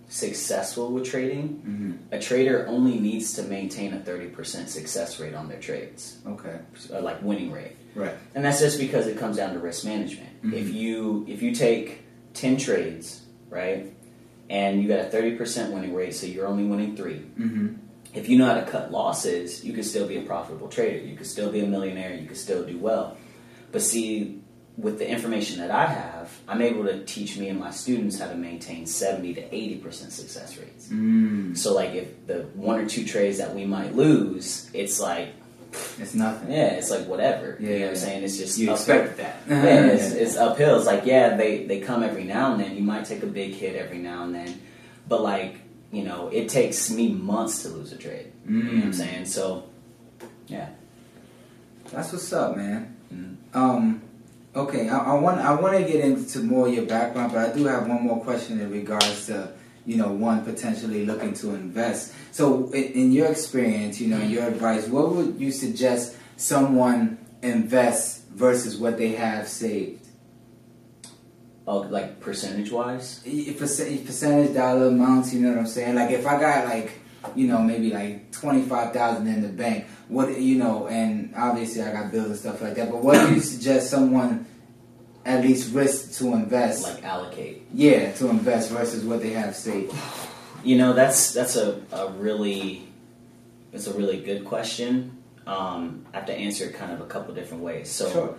[0.09, 5.49] successful with trading, hmm a trader only needs to maintain a 30% success rate on
[5.49, 6.57] their trades, Okay.
[6.89, 7.75] like winning rate.
[7.97, 8.15] Right.
[8.35, 10.43] And that's just because it comes down to risk management.
[10.43, 10.53] Mhm.
[10.53, 13.91] If you if you take 10 trades, right?
[14.49, 17.15] And you got a 30% winning rate, so you're only winning 3.
[17.15, 17.67] hmm
[18.13, 21.05] If you know how to cut losses, you could still be a profitable trader.
[21.05, 23.17] You could still be a millionaire, you could still do well.
[23.71, 24.39] But see,
[24.77, 28.27] with the information that I have, I'm able to teach me and my students how
[28.27, 30.87] to maintain 70 to 80% success rates.
[30.87, 31.57] Mm.
[31.57, 35.29] So like if the one or two trades that we might lose, it's like
[35.99, 36.51] It's nothing.
[36.51, 37.57] yeah, it's like whatever.
[37.59, 37.89] you know what Yeah.
[37.89, 38.23] I'm saying?
[38.23, 38.95] It's just You uphill.
[39.01, 39.35] expect that.
[39.49, 40.77] yeah, it's, it's uphill.
[40.77, 42.75] It's like yeah, they they come every now and then.
[42.75, 44.61] You might take a big hit every now and then,
[45.07, 45.57] but like
[45.91, 48.31] you know, it takes me months to lose a trade.
[48.47, 48.95] You know what I'm Mm.
[48.95, 49.25] saying?
[49.25, 49.63] So
[50.47, 50.69] yeah,
[51.91, 52.95] That's what's up, man.
[53.13, 53.35] Mhm.
[53.53, 54.01] Um,
[54.55, 57.53] Okay, I, I want I want to get into more of your background, but I
[57.55, 59.51] do have one more question in regards to
[59.87, 62.13] you know one potentially looking to invest.
[62.31, 68.27] So, in, in your experience, you know, your advice, what would you suggest someone invest
[68.27, 70.05] versus what they have saved?
[71.65, 73.23] Oh, like percentage wise?
[73.57, 75.95] Percent, percentage dollar amounts, you know what I'm saying?
[75.95, 76.99] Like if I got like,
[77.33, 81.81] you know, maybe like twenty five thousand in the bank, what you know, and obviously
[81.81, 82.91] I got bills and stuff like that.
[82.91, 84.45] But what do you suggest someone
[85.27, 86.83] at least risk to invest?
[86.83, 87.67] Like allocate.
[87.73, 89.93] Yeah, to invest versus what they have saved.
[90.63, 92.87] You know, that's that's a, a really
[93.73, 95.17] it's a really good question.
[95.45, 97.89] Um, I have to answer it kind of a couple different ways.
[97.89, 98.35] So Sure.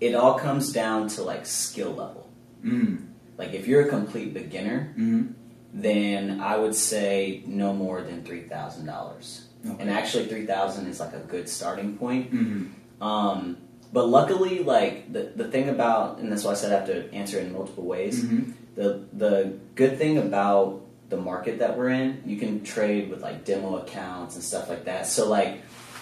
[0.00, 2.28] it all comes down to like skill level.
[2.64, 3.06] Mm.
[3.36, 5.34] Like if you're a complete beginner, Mm.
[5.74, 9.48] then I would say no more than three thousand dollars.
[9.66, 9.76] Okay.
[9.80, 12.32] And actually, three thousand is like a good starting point.
[12.32, 12.70] Mm.
[13.02, 13.56] Um,
[13.92, 17.12] but luckily, like the the thing about, and that's why I said I have to
[17.14, 18.22] answer it in multiple ways.
[18.24, 18.52] Mhm.
[18.74, 23.44] The the good thing about the market that we're in, you can trade with like
[23.44, 25.06] demo accounts and stuff like that.
[25.06, 25.58] So like,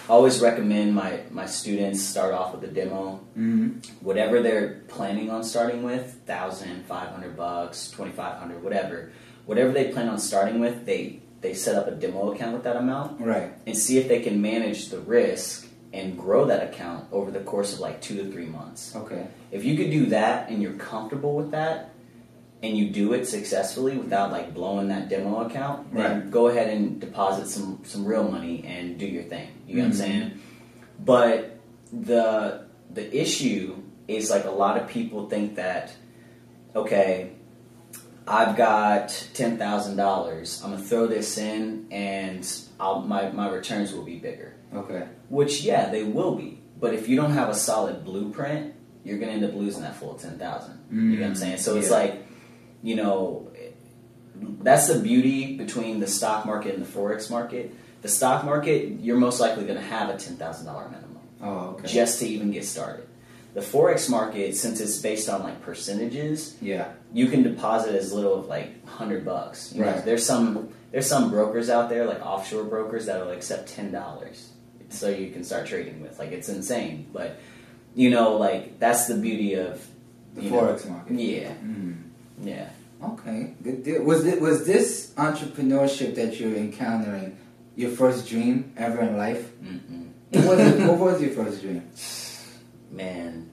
[0.09, 3.85] I always recommend my my students start off with a demo, Mm.
[4.01, 9.11] whatever they're planning on starting with, thousand, five hundred bucks, twenty five hundred, whatever,
[9.45, 12.75] whatever they plan on starting with, they they set up a demo account with that
[12.75, 13.51] amount Right.
[13.67, 17.73] and see if they can manage the risk and grow that account over the course
[17.73, 18.95] of like two to three months.
[18.95, 19.27] Okay.
[19.51, 21.91] If you could do that and you're comfortable with that
[22.61, 26.31] and you do it successfully without like blowing that demo account, then Right.
[26.31, 29.47] go ahead and deposit some some real money and do your thing.
[29.67, 29.95] You know what I'm Mhm.
[29.97, 30.31] saying?
[31.03, 31.57] But
[31.91, 32.61] the
[32.93, 33.75] the issue
[34.07, 35.91] is like a lot of people think that
[36.75, 37.31] okay,
[38.27, 40.61] I've got ten thousand dollars.
[40.63, 42.43] I'm gonna throw this in and
[42.79, 44.53] I'll, my my returns will be bigger.
[44.73, 45.03] Okay.
[45.29, 46.61] Which, yeah, they will be.
[46.79, 49.95] But if you don't have a solid blueprint, you're going to end up losing that
[49.95, 51.57] full 10000 You know what I'm Mm, saying?
[51.57, 52.25] So it's like,
[52.83, 53.47] you know,
[54.61, 57.73] that's the beauty between the stock market and the Forex market.
[58.01, 61.87] The stock market, you're most likely going to have a $10,000 minimum Oh, okay.
[61.87, 63.07] just to even get started.
[63.53, 66.89] The Forex market, since it's based on like percentages, yeah.
[67.13, 69.71] you can deposit as little of like hundred bucks.
[69.73, 70.03] You know, Right.
[70.05, 74.49] there's some there's some brokers out there like offshore brokers that will accept ten dollars,
[74.89, 76.17] so you can start trading with.
[76.19, 77.39] Like it's insane, but
[77.95, 79.85] you know, like that's the beauty of
[80.35, 81.13] The you know- forex market.
[81.19, 81.95] Yeah, Mm.
[82.43, 82.69] yeah.
[83.03, 84.03] Okay, good deal.
[84.03, 87.37] Was it was this entrepreneurship that you're encountering
[87.75, 89.51] your first dream ever in life?
[89.61, 90.07] Mm-mm.
[90.31, 91.83] What was, it, what was your first dream?
[92.91, 93.49] Man,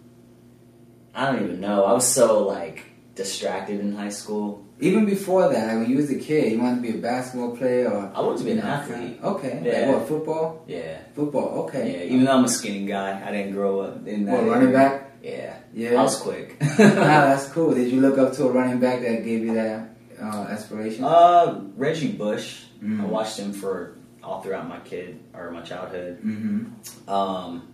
[1.15, 1.85] I don't even know.
[1.85, 4.65] I was so like distracted in high school.
[4.81, 7.57] Even before that, like when you was a kid, you wanted to be a basketball
[7.57, 9.19] player or I wanted to be an athlete.
[9.23, 9.87] Okay, Yeah.
[9.87, 10.65] like what football?
[10.67, 11.49] Yeah, Football.
[11.65, 11.93] Okay.
[12.09, 12.13] yeah.
[12.15, 14.43] Even though I'm a skinny guy, I didn't grow up in that.
[14.43, 15.11] What running back?
[15.23, 16.01] Yeah, Yeah.
[16.01, 16.57] I was quick.
[16.63, 17.75] ah, that's cool.
[17.75, 21.05] Did you look up to a running back that gave you that uh, aspiration?
[21.05, 22.63] Uh, Reggie Bush.
[22.83, 23.03] Mm.
[23.03, 23.95] I watched him for
[24.25, 26.19] all throughout my kid or my childhood.
[26.25, 27.09] mm-hmm.
[27.11, 27.69] Um,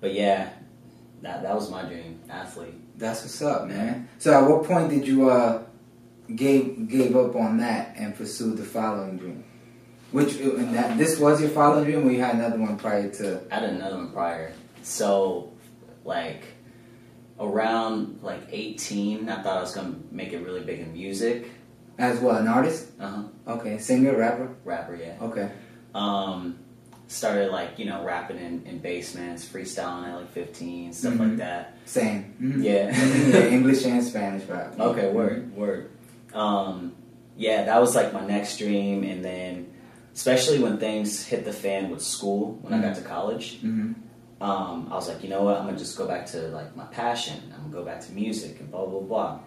[0.00, 0.48] but yeah,
[1.22, 2.74] that that was my dream, athlete.
[2.96, 4.08] That's what's up, man.
[4.18, 5.62] So, at what point did you uh
[6.34, 9.44] gave gave up on that and pursued the following dream?
[10.12, 13.42] Which and that this was your following dream, or you had another one prior to?
[13.50, 14.52] I had another one prior.
[14.82, 15.52] So,
[16.04, 16.44] like
[17.38, 21.50] around like 18, I thought I was gonna make it really big in music.
[21.98, 22.88] As well, an artist?
[23.00, 23.22] Uh huh.
[23.54, 24.54] Okay, singer, rapper.
[24.64, 25.16] Rapper, yeah.
[25.20, 25.50] Okay.
[25.94, 26.58] Um,
[27.08, 31.18] started like you know rapping in, in basements, freestyling at like 15, stuff Mhm.
[31.20, 31.76] like that.
[31.84, 32.34] Same.
[32.40, 32.62] Mhm.
[32.64, 32.90] Yeah.
[33.32, 34.74] Yeah, English and Spanish rap.
[34.80, 35.90] Okay, word, word.
[36.34, 36.94] Um,
[37.36, 39.68] yeah, that was like my next dream, and then
[40.14, 43.92] especially when things hit the fan with school when I got to college, hmm
[44.38, 46.84] um, I was like, you know what, I'm gonna just go back to like my
[46.84, 47.40] passion.
[47.54, 49.40] I'm gonna go back to music and blah blah blah.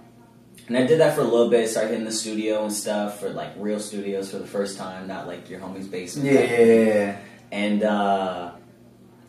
[0.67, 1.69] And I did that for a little bit.
[1.69, 5.27] Started hitting the studio and stuff for like real studios for the first time, not
[5.27, 6.31] like your homie's basement.
[6.31, 7.17] Yeah, yeah, yeah.
[7.51, 8.51] And uh,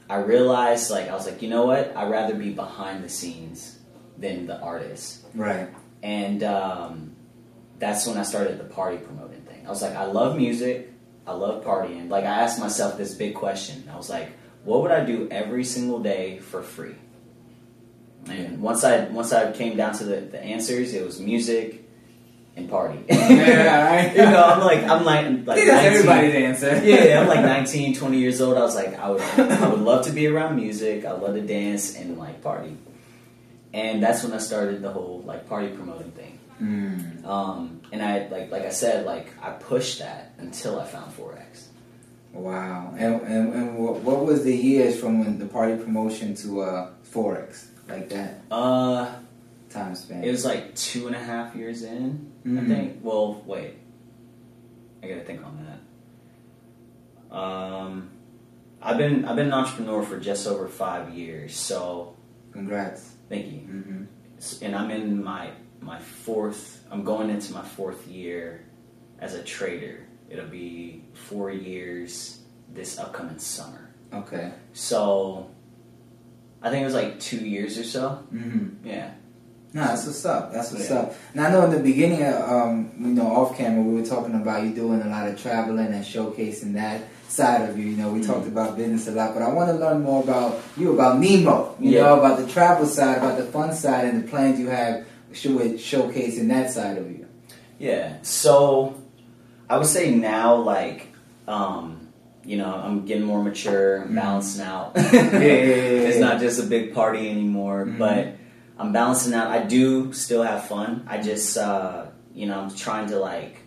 [0.08, 1.96] I realized, like, I was like, you know what?
[1.96, 3.78] I'd rather be behind the scenes
[4.18, 5.24] than the artist.
[5.34, 5.68] Right.
[6.02, 7.16] And um,
[7.78, 9.66] that's when I started the party promoting thing.
[9.66, 10.92] I was like, I love music.
[11.26, 12.08] I love partying.
[12.08, 13.88] Like, I asked myself this big question.
[13.92, 14.32] I was like,
[14.64, 16.96] what would I do every single day for free?
[18.26, 21.79] And once I once I came down to the, the answers, it was music
[22.60, 23.04] and party.
[23.10, 24.12] Yeah, right.
[24.16, 26.84] you know, I'm like I'm like like think that's 19 everybody's answer.
[26.84, 28.56] yeah, I'm like 19, 20 years old.
[28.56, 31.04] I was like, I would, I would love to be around music.
[31.04, 32.76] I love to dance and like party.
[33.72, 36.38] And that's when I started the whole like party promoting thing.
[36.60, 37.24] Mm.
[37.24, 41.66] Um, and I like, like I said, like I pushed that until I found forex.
[42.32, 42.94] Wow.
[42.96, 46.90] And, and, and what, what was the years from when the party promotion to uh,
[47.12, 47.66] Forex?
[47.88, 49.12] like that Uh,
[49.70, 50.22] time span?
[50.22, 52.68] it was like two and a half years in, I Mhm.
[52.68, 52.98] think.
[53.02, 53.74] Well, wait,
[55.02, 55.64] I gotta think on
[57.30, 57.36] that.
[57.36, 58.10] Um,
[58.82, 62.14] I've been I've been an entrepreneur for just over five years, so
[62.52, 63.14] Congrats.
[63.28, 63.58] thank you.
[63.60, 64.04] hmm
[64.62, 66.82] and I'm in my my fourth.
[66.90, 68.64] I'm going into my fourth year
[69.18, 70.06] as a trader.
[70.30, 72.40] It'll be four years
[72.72, 73.90] this upcoming summer.
[74.12, 74.50] Okay.
[74.72, 75.50] So
[76.62, 78.08] I think it was like two years or so.
[78.30, 79.12] hmm Yeah.
[79.72, 80.52] No, that's what's up.
[80.52, 80.96] That's what's Yeah.
[80.98, 81.14] up.
[81.32, 84.64] And I know in the beginning, um, you know, off camera, we were talking about
[84.64, 87.86] you doing a lot of traveling and showcasing that side of you.
[87.86, 88.26] You know, we Mhm.
[88.26, 91.76] talked about business a lot, but I want to learn more about you, about Nemo.
[91.78, 92.02] You Yeah.
[92.02, 95.78] know, about the travel side, about the fun side, and the plans you have with
[95.78, 97.26] showcasing that side of you.
[97.78, 98.14] Yeah.
[98.22, 98.94] So
[99.68, 101.06] I would say now, like,
[101.46, 101.98] um,
[102.44, 104.14] you know, I'm getting more mature, I'm Mhm.
[104.16, 104.92] balancing out.
[104.96, 107.98] yeah, yeah, it's not just a big party anymore, Mhm.
[107.98, 108.26] but
[108.80, 109.48] I'm balancing out.
[109.48, 111.04] I do still have fun.
[111.06, 113.58] I just, uh, you know, I'm trying to like,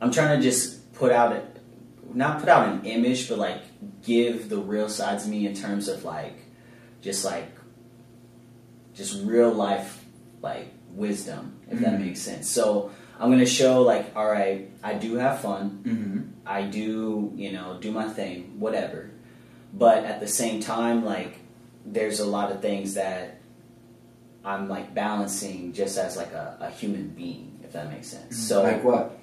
[0.00, 1.36] I'm trying to just put out
[2.14, 3.60] not put out an image, but like
[4.02, 6.38] give the real sides of me in terms of like,
[7.02, 7.52] just like,
[8.94, 10.04] just real life,
[10.40, 12.06] like wisdom, if that Mhm.
[12.06, 12.48] makes sense.
[12.48, 15.80] So I'm gonna show like, all right, I do have fun.
[15.84, 16.48] Mhm.
[16.48, 19.10] I do, you know, do my thing, whatever.
[19.74, 21.40] But at the same time, like,
[21.84, 23.39] there's a lot of things that
[24.44, 28.38] I'm like balancing just as like a, a human being, if that makes sense.
[28.38, 29.18] So, like what?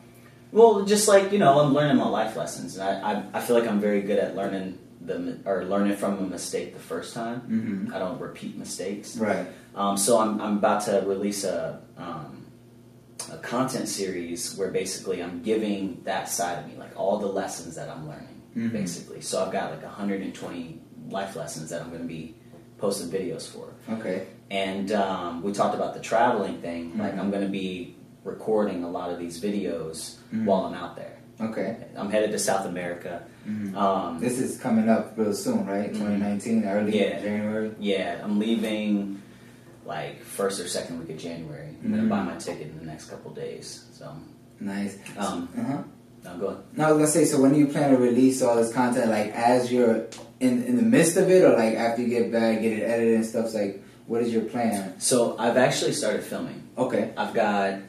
[0.52, 3.58] well, just like you know, I'm learning my life lessons, and I, I, I feel
[3.60, 7.40] like I'm very good at learning the or learning from a mistake the first time.
[7.42, 9.18] hmm I don't repeat mistakes.
[9.18, 9.48] Right.
[9.76, 12.46] Um, so I'm, I'm about to release a, um,
[13.32, 17.76] a content series where basically I'm giving that side of me, like all the lessons
[17.76, 18.72] that I'm learning, Mhm.
[18.72, 19.22] basically.
[19.22, 22.36] So I've got like 120 life lessons that I'm going to be
[22.80, 23.68] posting videos for.
[23.94, 24.26] Okay.
[24.50, 26.98] And um, we talked about the traveling thing.
[26.98, 27.20] Like Mhm.
[27.20, 30.46] I'm going to be recording a lot of these videos Mhm.
[30.46, 31.14] while I'm out there.
[31.40, 31.78] Okay.
[31.96, 33.24] I'm headed to South America.
[33.48, 33.76] Mhm.
[33.76, 35.92] Um, This is coming up real soon, right?
[35.92, 35.98] Mhm.
[35.98, 37.20] 2019, early Yeah.
[37.22, 37.72] January.
[37.80, 39.22] Yeah, I'm leaving
[39.86, 41.70] like first or second week of January.
[41.84, 43.86] I'm gonna buy my ticket in the next couple days.
[43.94, 44.12] So,
[44.60, 44.98] Nice.
[45.18, 45.78] um, Uh-huh.
[46.26, 46.60] no, go ahead.
[46.76, 47.24] No, I was gonna say.
[47.26, 49.10] So when do you plan to release all this content?
[49.10, 50.08] Like as you're
[50.42, 53.16] in in the midst of it, or like after you get back, get it edited
[53.16, 53.54] and stuff?
[53.54, 55.00] Like, what is your plan?
[55.00, 56.64] So I've actually started filming.
[56.78, 57.12] Okay.
[57.18, 57.80] I've got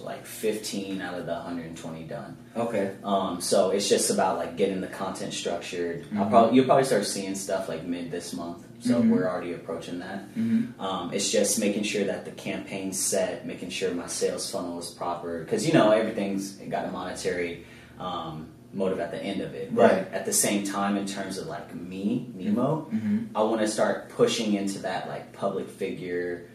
[0.00, 2.36] like 15 out of the 120 done.
[2.56, 2.92] Okay.
[3.02, 6.06] Um, so it's just about like getting the content structured.
[6.16, 6.30] I'll Mhm.
[6.30, 8.64] probably you'll probably start seeing stuff like mid this month.
[8.80, 9.10] So Mhm.
[9.10, 10.28] we're already approaching that.
[10.36, 10.80] Mm-hmm.
[10.80, 14.90] Um, it's just making sure that the campaign's set, making sure my sales funnel is
[14.90, 17.64] proper, because you know everything's got a monetary
[17.98, 19.74] um, motive at the end of it.
[19.74, 20.12] But Right.
[20.12, 23.36] At the same time, in terms of like me, Nemo, Mm-hmm.
[23.36, 26.48] I want to start pushing into that like public figure,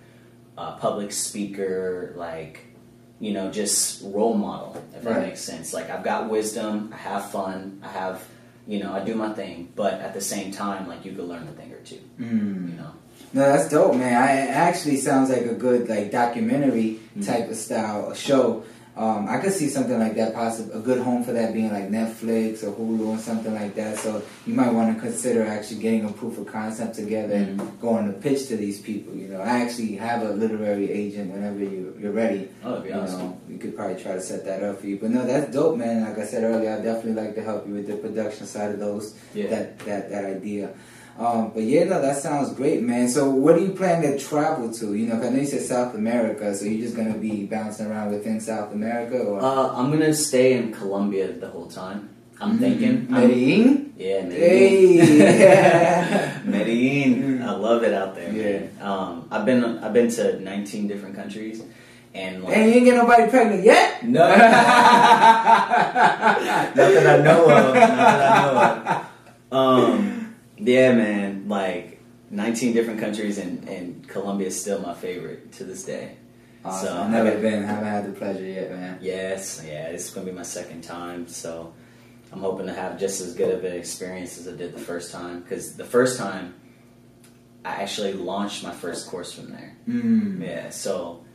[0.57, 2.59] uh, public speaker, like
[3.19, 4.81] you know, just role model.
[4.95, 5.73] If that makes sense.
[5.73, 8.23] Like I've got wisdom, I have fun, I have.
[8.67, 11.47] You know, I do my thing, but at the same time, like you could learn
[11.47, 11.99] a thing or two.
[12.19, 12.69] Mm.
[12.71, 12.91] You know,
[13.33, 14.15] No, that's dope, man.
[14.21, 17.25] I it actually sounds like a good like documentary Mhm.
[17.25, 18.63] type of style show.
[18.97, 20.73] Um, I could see something like that possible.
[20.77, 23.97] A good home for that being like Netflix or Hulu or something like that.
[23.97, 27.79] So you might want to consider actually getting a proof of concept together and Mhm.
[27.79, 29.15] going to pitch to these people.
[29.15, 31.31] You know, I actually have a literary agent.
[31.31, 33.19] Whenever you you're ready, oh, you awesome.
[33.19, 34.97] know, we could probably try to set that up for you.
[34.97, 36.01] But no, that's dope, man.
[36.03, 38.79] Like I said earlier, I definitely like to help you with the production side of
[38.79, 39.47] those Yeah.
[39.51, 40.71] that that that idea.
[41.21, 43.07] Um, but yeah, no, that sounds great, man.
[43.07, 44.95] So, what do you plan to travel to?
[44.95, 48.11] You know, I know you said South America, so you're just gonna be bouncing around
[48.11, 52.09] within South America, or Uh, I'm gonna stay in Colombia the whole time.
[52.39, 53.05] I'm thinking.
[53.07, 53.93] Mm, I'm- Medellin.
[53.97, 54.39] yeah, Medellin.
[54.41, 54.97] Hey,
[56.45, 57.11] Medellin.
[57.41, 57.45] Mm.
[57.47, 58.31] I love it out there.
[58.31, 58.61] Yeah.
[58.83, 61.61] Um, I've been I've been to 19 different countries,
[62.15, 64.03] and like and you ain't get nobody pregnant yet.
[64.07, 64.37] no, not
[66.75, 67.49] that I know of.
[67.49, 69.05] Not that I know of.
[69.51, 70.20] Um,
[70.61, 71.47] yeah, man.
[71.47, 76.17] Like 19 different countries, and and Colombia is still my favorite to this day.
[76.63, 76.87] Awesome.
[76.87, 77.63] So, I've never been.
[77.63, 78.99] Haven't had the pleasure yet, man.
[79.01, 81.73] Yes, yeah, it's gonna be my second time, so
[82.31, 85.11] I'm hoping to have just as good of an experience as I did the first
[85.11, 85.41] time.
[85.41, 86.53] Because the first time,
[87.65, 89.75] I actually launched my first course from there.
[89.87, 90.41] Mm.
[90.45, 91.25] Yeah, so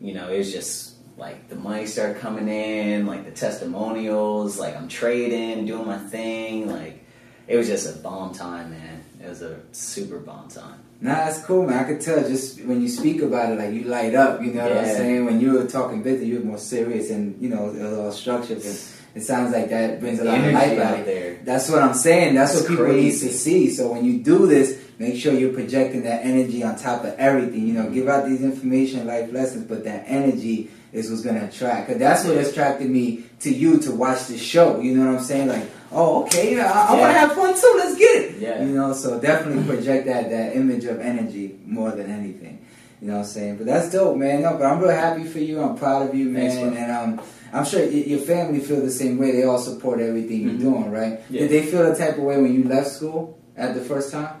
[0.00, 4.76] you know, it was just like the money started coming in, like the testimonials, like
[4.76, 7.05] I'm trading, doing my thing, like
[7.48, 9.04] it was just a bomb time, man.
[9.22, 10.80] It was a super bomb time.
[11.00, 11.84] Nah, that's cool, man.
[11.84, 14.40] I could tell just when you speak about it, like you light up.
[14.40, 15.24] You know what I'm saying?
[15.26, 18.64] When you were talking business, you were more serious and you know was all structured.
[18.64, 18.78] And
[19.14, 21.38] it sounds like that brings a lot of energy life out out there.
[21.44, 22.34] That's what I'm saying.
[22.34, 23.70] That's It's what people need to see.
[23.70, 27.66] So when you do this, make sure you're projecting that energy on top of everything.
[27.66, 31.88] You know, give out these information, life lessons, but that energy is what's gonna attract.
[31.88, 34.80] Cause that's what attracted me to you to watch the show.
[34.80, 35.48] You know what I'm saying?
[35.48, 37.00] Like, oh, okay, yeah, I, I Yeah.
[37.00, 37.74] want to have fun too.
[37.78, 38.38] Let's get it.
[38.38, 38.62] Yeah.
[38.62, 42.64] You know, so definitely project that that image of energy more than anything.
[43.00, 43.56] You know what I'm saying?
[43.58, 44.42] But that's dope, man.
[44.42, 45.60] No, but I'm real happy for you.
[45.60, 46.50] I'm proud of you, man.
[46.50, 49.32] Thanks, and um, I'm sure y- your family feel the same way.
[49.32, 50.44] They all support everything Mhm.
[50.60, 51.20] you're doing, right?
[51.28, 51.42] Yeah.
[51.42, 54.36] Did they feel the type of way when you left school at the first time?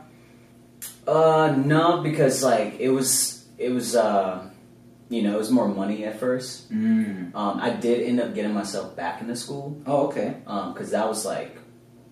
[1.06, 4.48] Uh, no, because like it was, it was, uh,
[5.08, 6.72] you know, it was more money at first.
[6.72, 7.34] Mm.
[7.34, 10.36] Um, I did end up getting myself back into school Oh, okay.
[10.44, 11.56] because that was like,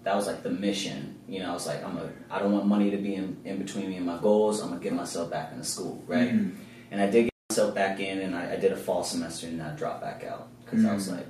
[0.04, 1.18] that was like the mission.
[1.26, 3.58] You know, I was like, I'm a, I don't want money to be in, in
[3.58, 4.60] between me and my goals.
[4.60, 6.30] I'm gonna get myself back into school, right?
[6.32, 6.54] Mhm.
[6.90, 9.60] And I did get myself back in, and I, I did a fall semester, and
[9.62, 11.16] I dropped back out because I was Mhm.
[11.16, 11.26] like,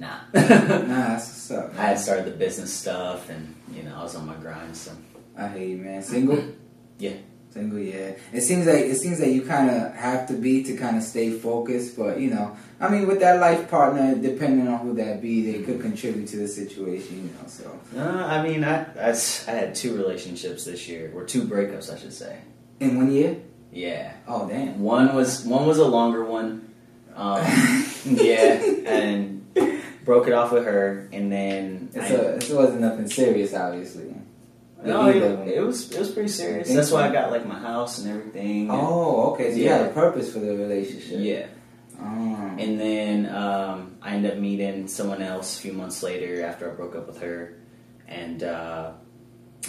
[0.00, 0.16] nah.
[0.34, 1.72] Nah, that's what's up.
[1.78, 4.74] I had started the business stuff, and you know, I was on my grind.
[4.76, 4.90] So
[5.38, 6.02] I hate you, man.
[6.02, 6.42] Single?
[6.98, 7.12] Yeah.
[7.56, 8.12] Single, yeah.
[8.34, 11.02] It seems like it seems like you kind of have to be to kind of
[11.02, 15.22] stay focused, but you know, I mean, with that life partner, depending on who that
[15.22, 17.48] be, they could contribute to the situation, you know.
[17.48, 19.10] So Uh, I mean, I, I,
[19.48, 22.36] I had two relationships this year, or two breakups, I should say.
[22.78, 23.36] in one year,
[23.72, 24.80] Yeah, oh damn.
[24.80, 26.68] one was one was a longer one.
[27.16, 27.40] Um,
[28.04, 29.46] yeah, and
[30.04, 34.12] broke it off with her, and then It's I- a, it wasn't nothing serious, obviously.
[34.84, 35.48] No, it, Either of them.
[35.48, 36.72] it was it was pretty serious.
[36.72, 38.70] That's why I got like my house and everything.
[38.70, 39.50] Oh, okay.
[39.52, 39.78] So you Yeah.
[39.78, 41.18] had a purpose for the relationship.
[41.20, 41.46] yeah.
[42.00, 42.54] Oh.
[42.58, 46.74] And then um, I ended up meeting someone else a few months later after I
[46.74, 47.54] broke up with her,
[48.06, 48.92] and uh,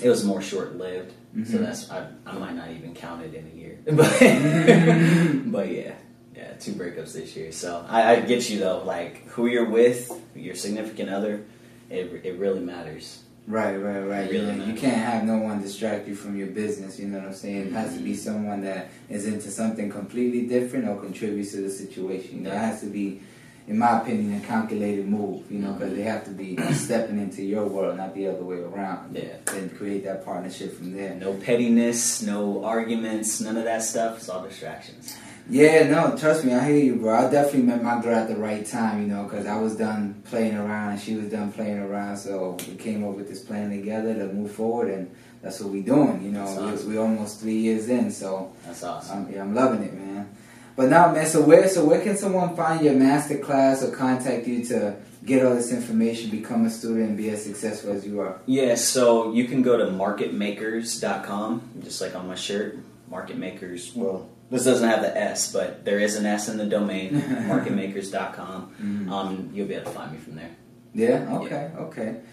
[0.01, 1.13] it was more short lived.
[1.45, 1.59] So Mhm.
[1.65, 5.93] that's I, I might not even count it in a year, but but yeah,
[6.35, 7.51] yeah, two breakups this year.
[7.51, 11.45] So I, I get you though, like who you're with, your significant other,
[11.89, 13.23] it it really matters.
[13.47, 14.29] Right, right, right.
[14.29, 16.99] Really you, know, you can't have no one distract you from your business.
[16.99, 17.67] You know what I'm saying?
[17.67, 18.19] It has to be mm-hmm.
[18.19, 22.39] someone that is into something completely different or contributes to the situation.
[22.39, 23.21] You know, it has to be,
[23.69, 25.49] in my opinion, a calculated move.
[25.49, 25.97] You know, because mm-hmm.
[25.97, 29.15] they have to be stepping into your world, not the other way around.
[29.15, 29.37] Yeah.
[29.53, 31.15] And create that partnership from there.
[31.15, 34.17] No pettiness, no arguments, none of that stuff.
[34.17, 35.15] It's all distractions.
[35.49, 37.15] Yeah, no, trust me, I hear you, bro.
[37.15, 40.21] I definitely met my girl at the right time, you know, because I was done
[40.25, 42.17] playing around and she was done playing around.
[42.17, 45.83] So we came up with this plan together to move forward, and that's what we're
[45.83, 46.21] doing.
[46.21, 46.89] You know, awesome.
[46.89, 49.25] we almost three years in, so That's awesome.
[49.25, 50.35] um, yeah, I'm loving it, man.
[50.75, 54.47] But now, man, so where so where can someone find your master class or contact
[54.47, 58.19] you to get all this information, become a student, and be as successful as you
[58.19, 58.39] are?
[58.45, 62.77] Yeah, so you can go to marketmakers.com, just like on my shirt.
[63.09, 66.65] Market Makers, well, this doesn't have the S, but there is an S in the
[66.65, 68.71] domain, marketmakers.com.
[68.81, 69.11] Mhm.
[69.11, 70.51] Um, you'll be able to find me from there.
[70.93, 71.27] Yeah.
[71.39, 71.71] Okay.
[71.77, 72.15] Okay.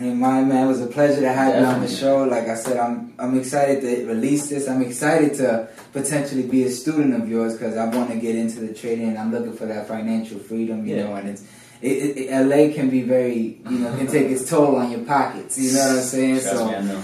[0.00, 2.24] Hey, my man, it was a pleasure to have you on the show.
[2.24, 4.66] Like I said, I'm I'm excited to release this.
[4.68, 8.58] I'm excited to potentially be a student of yours because I want to get into
[8.58, 10.84] the trading and I'm looking for that financial freedom.
[10.84, 11.02] You Yeah.
[11.04, 11.44] know, and it's
[11.80, 15.56] it, it, LA can be very you know can take its toll on your pockets.
[15.56, 16.40] You know what I'm saying?
[16.40, 17.02] Trust so, me, I know.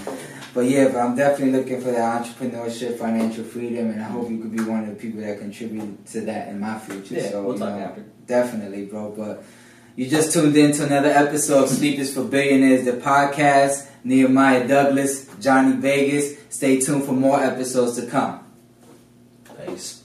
[0.53, 4.39] But yeah, but I'm definitely looking for that entrepreneurship, financial freedom, and I hope you
[4.39, 7.15] could be one of the people that contribute to that in my future.
[7.15, 8.01] Yeah, so we'll talk know, after.
[8.27, 9.11] Definitely, bro.
[9.11, 9.43] But
[9.95, 13.87] you just tuned in to another episode of Sleep is for Billionaires, the podcast.
[14.03, 16.37] Nehemiah Douglas, Johnny Vegas.
[16.49, 18.39] Stay tuned for more episodes to come.
[19.65, 20.00] Peace.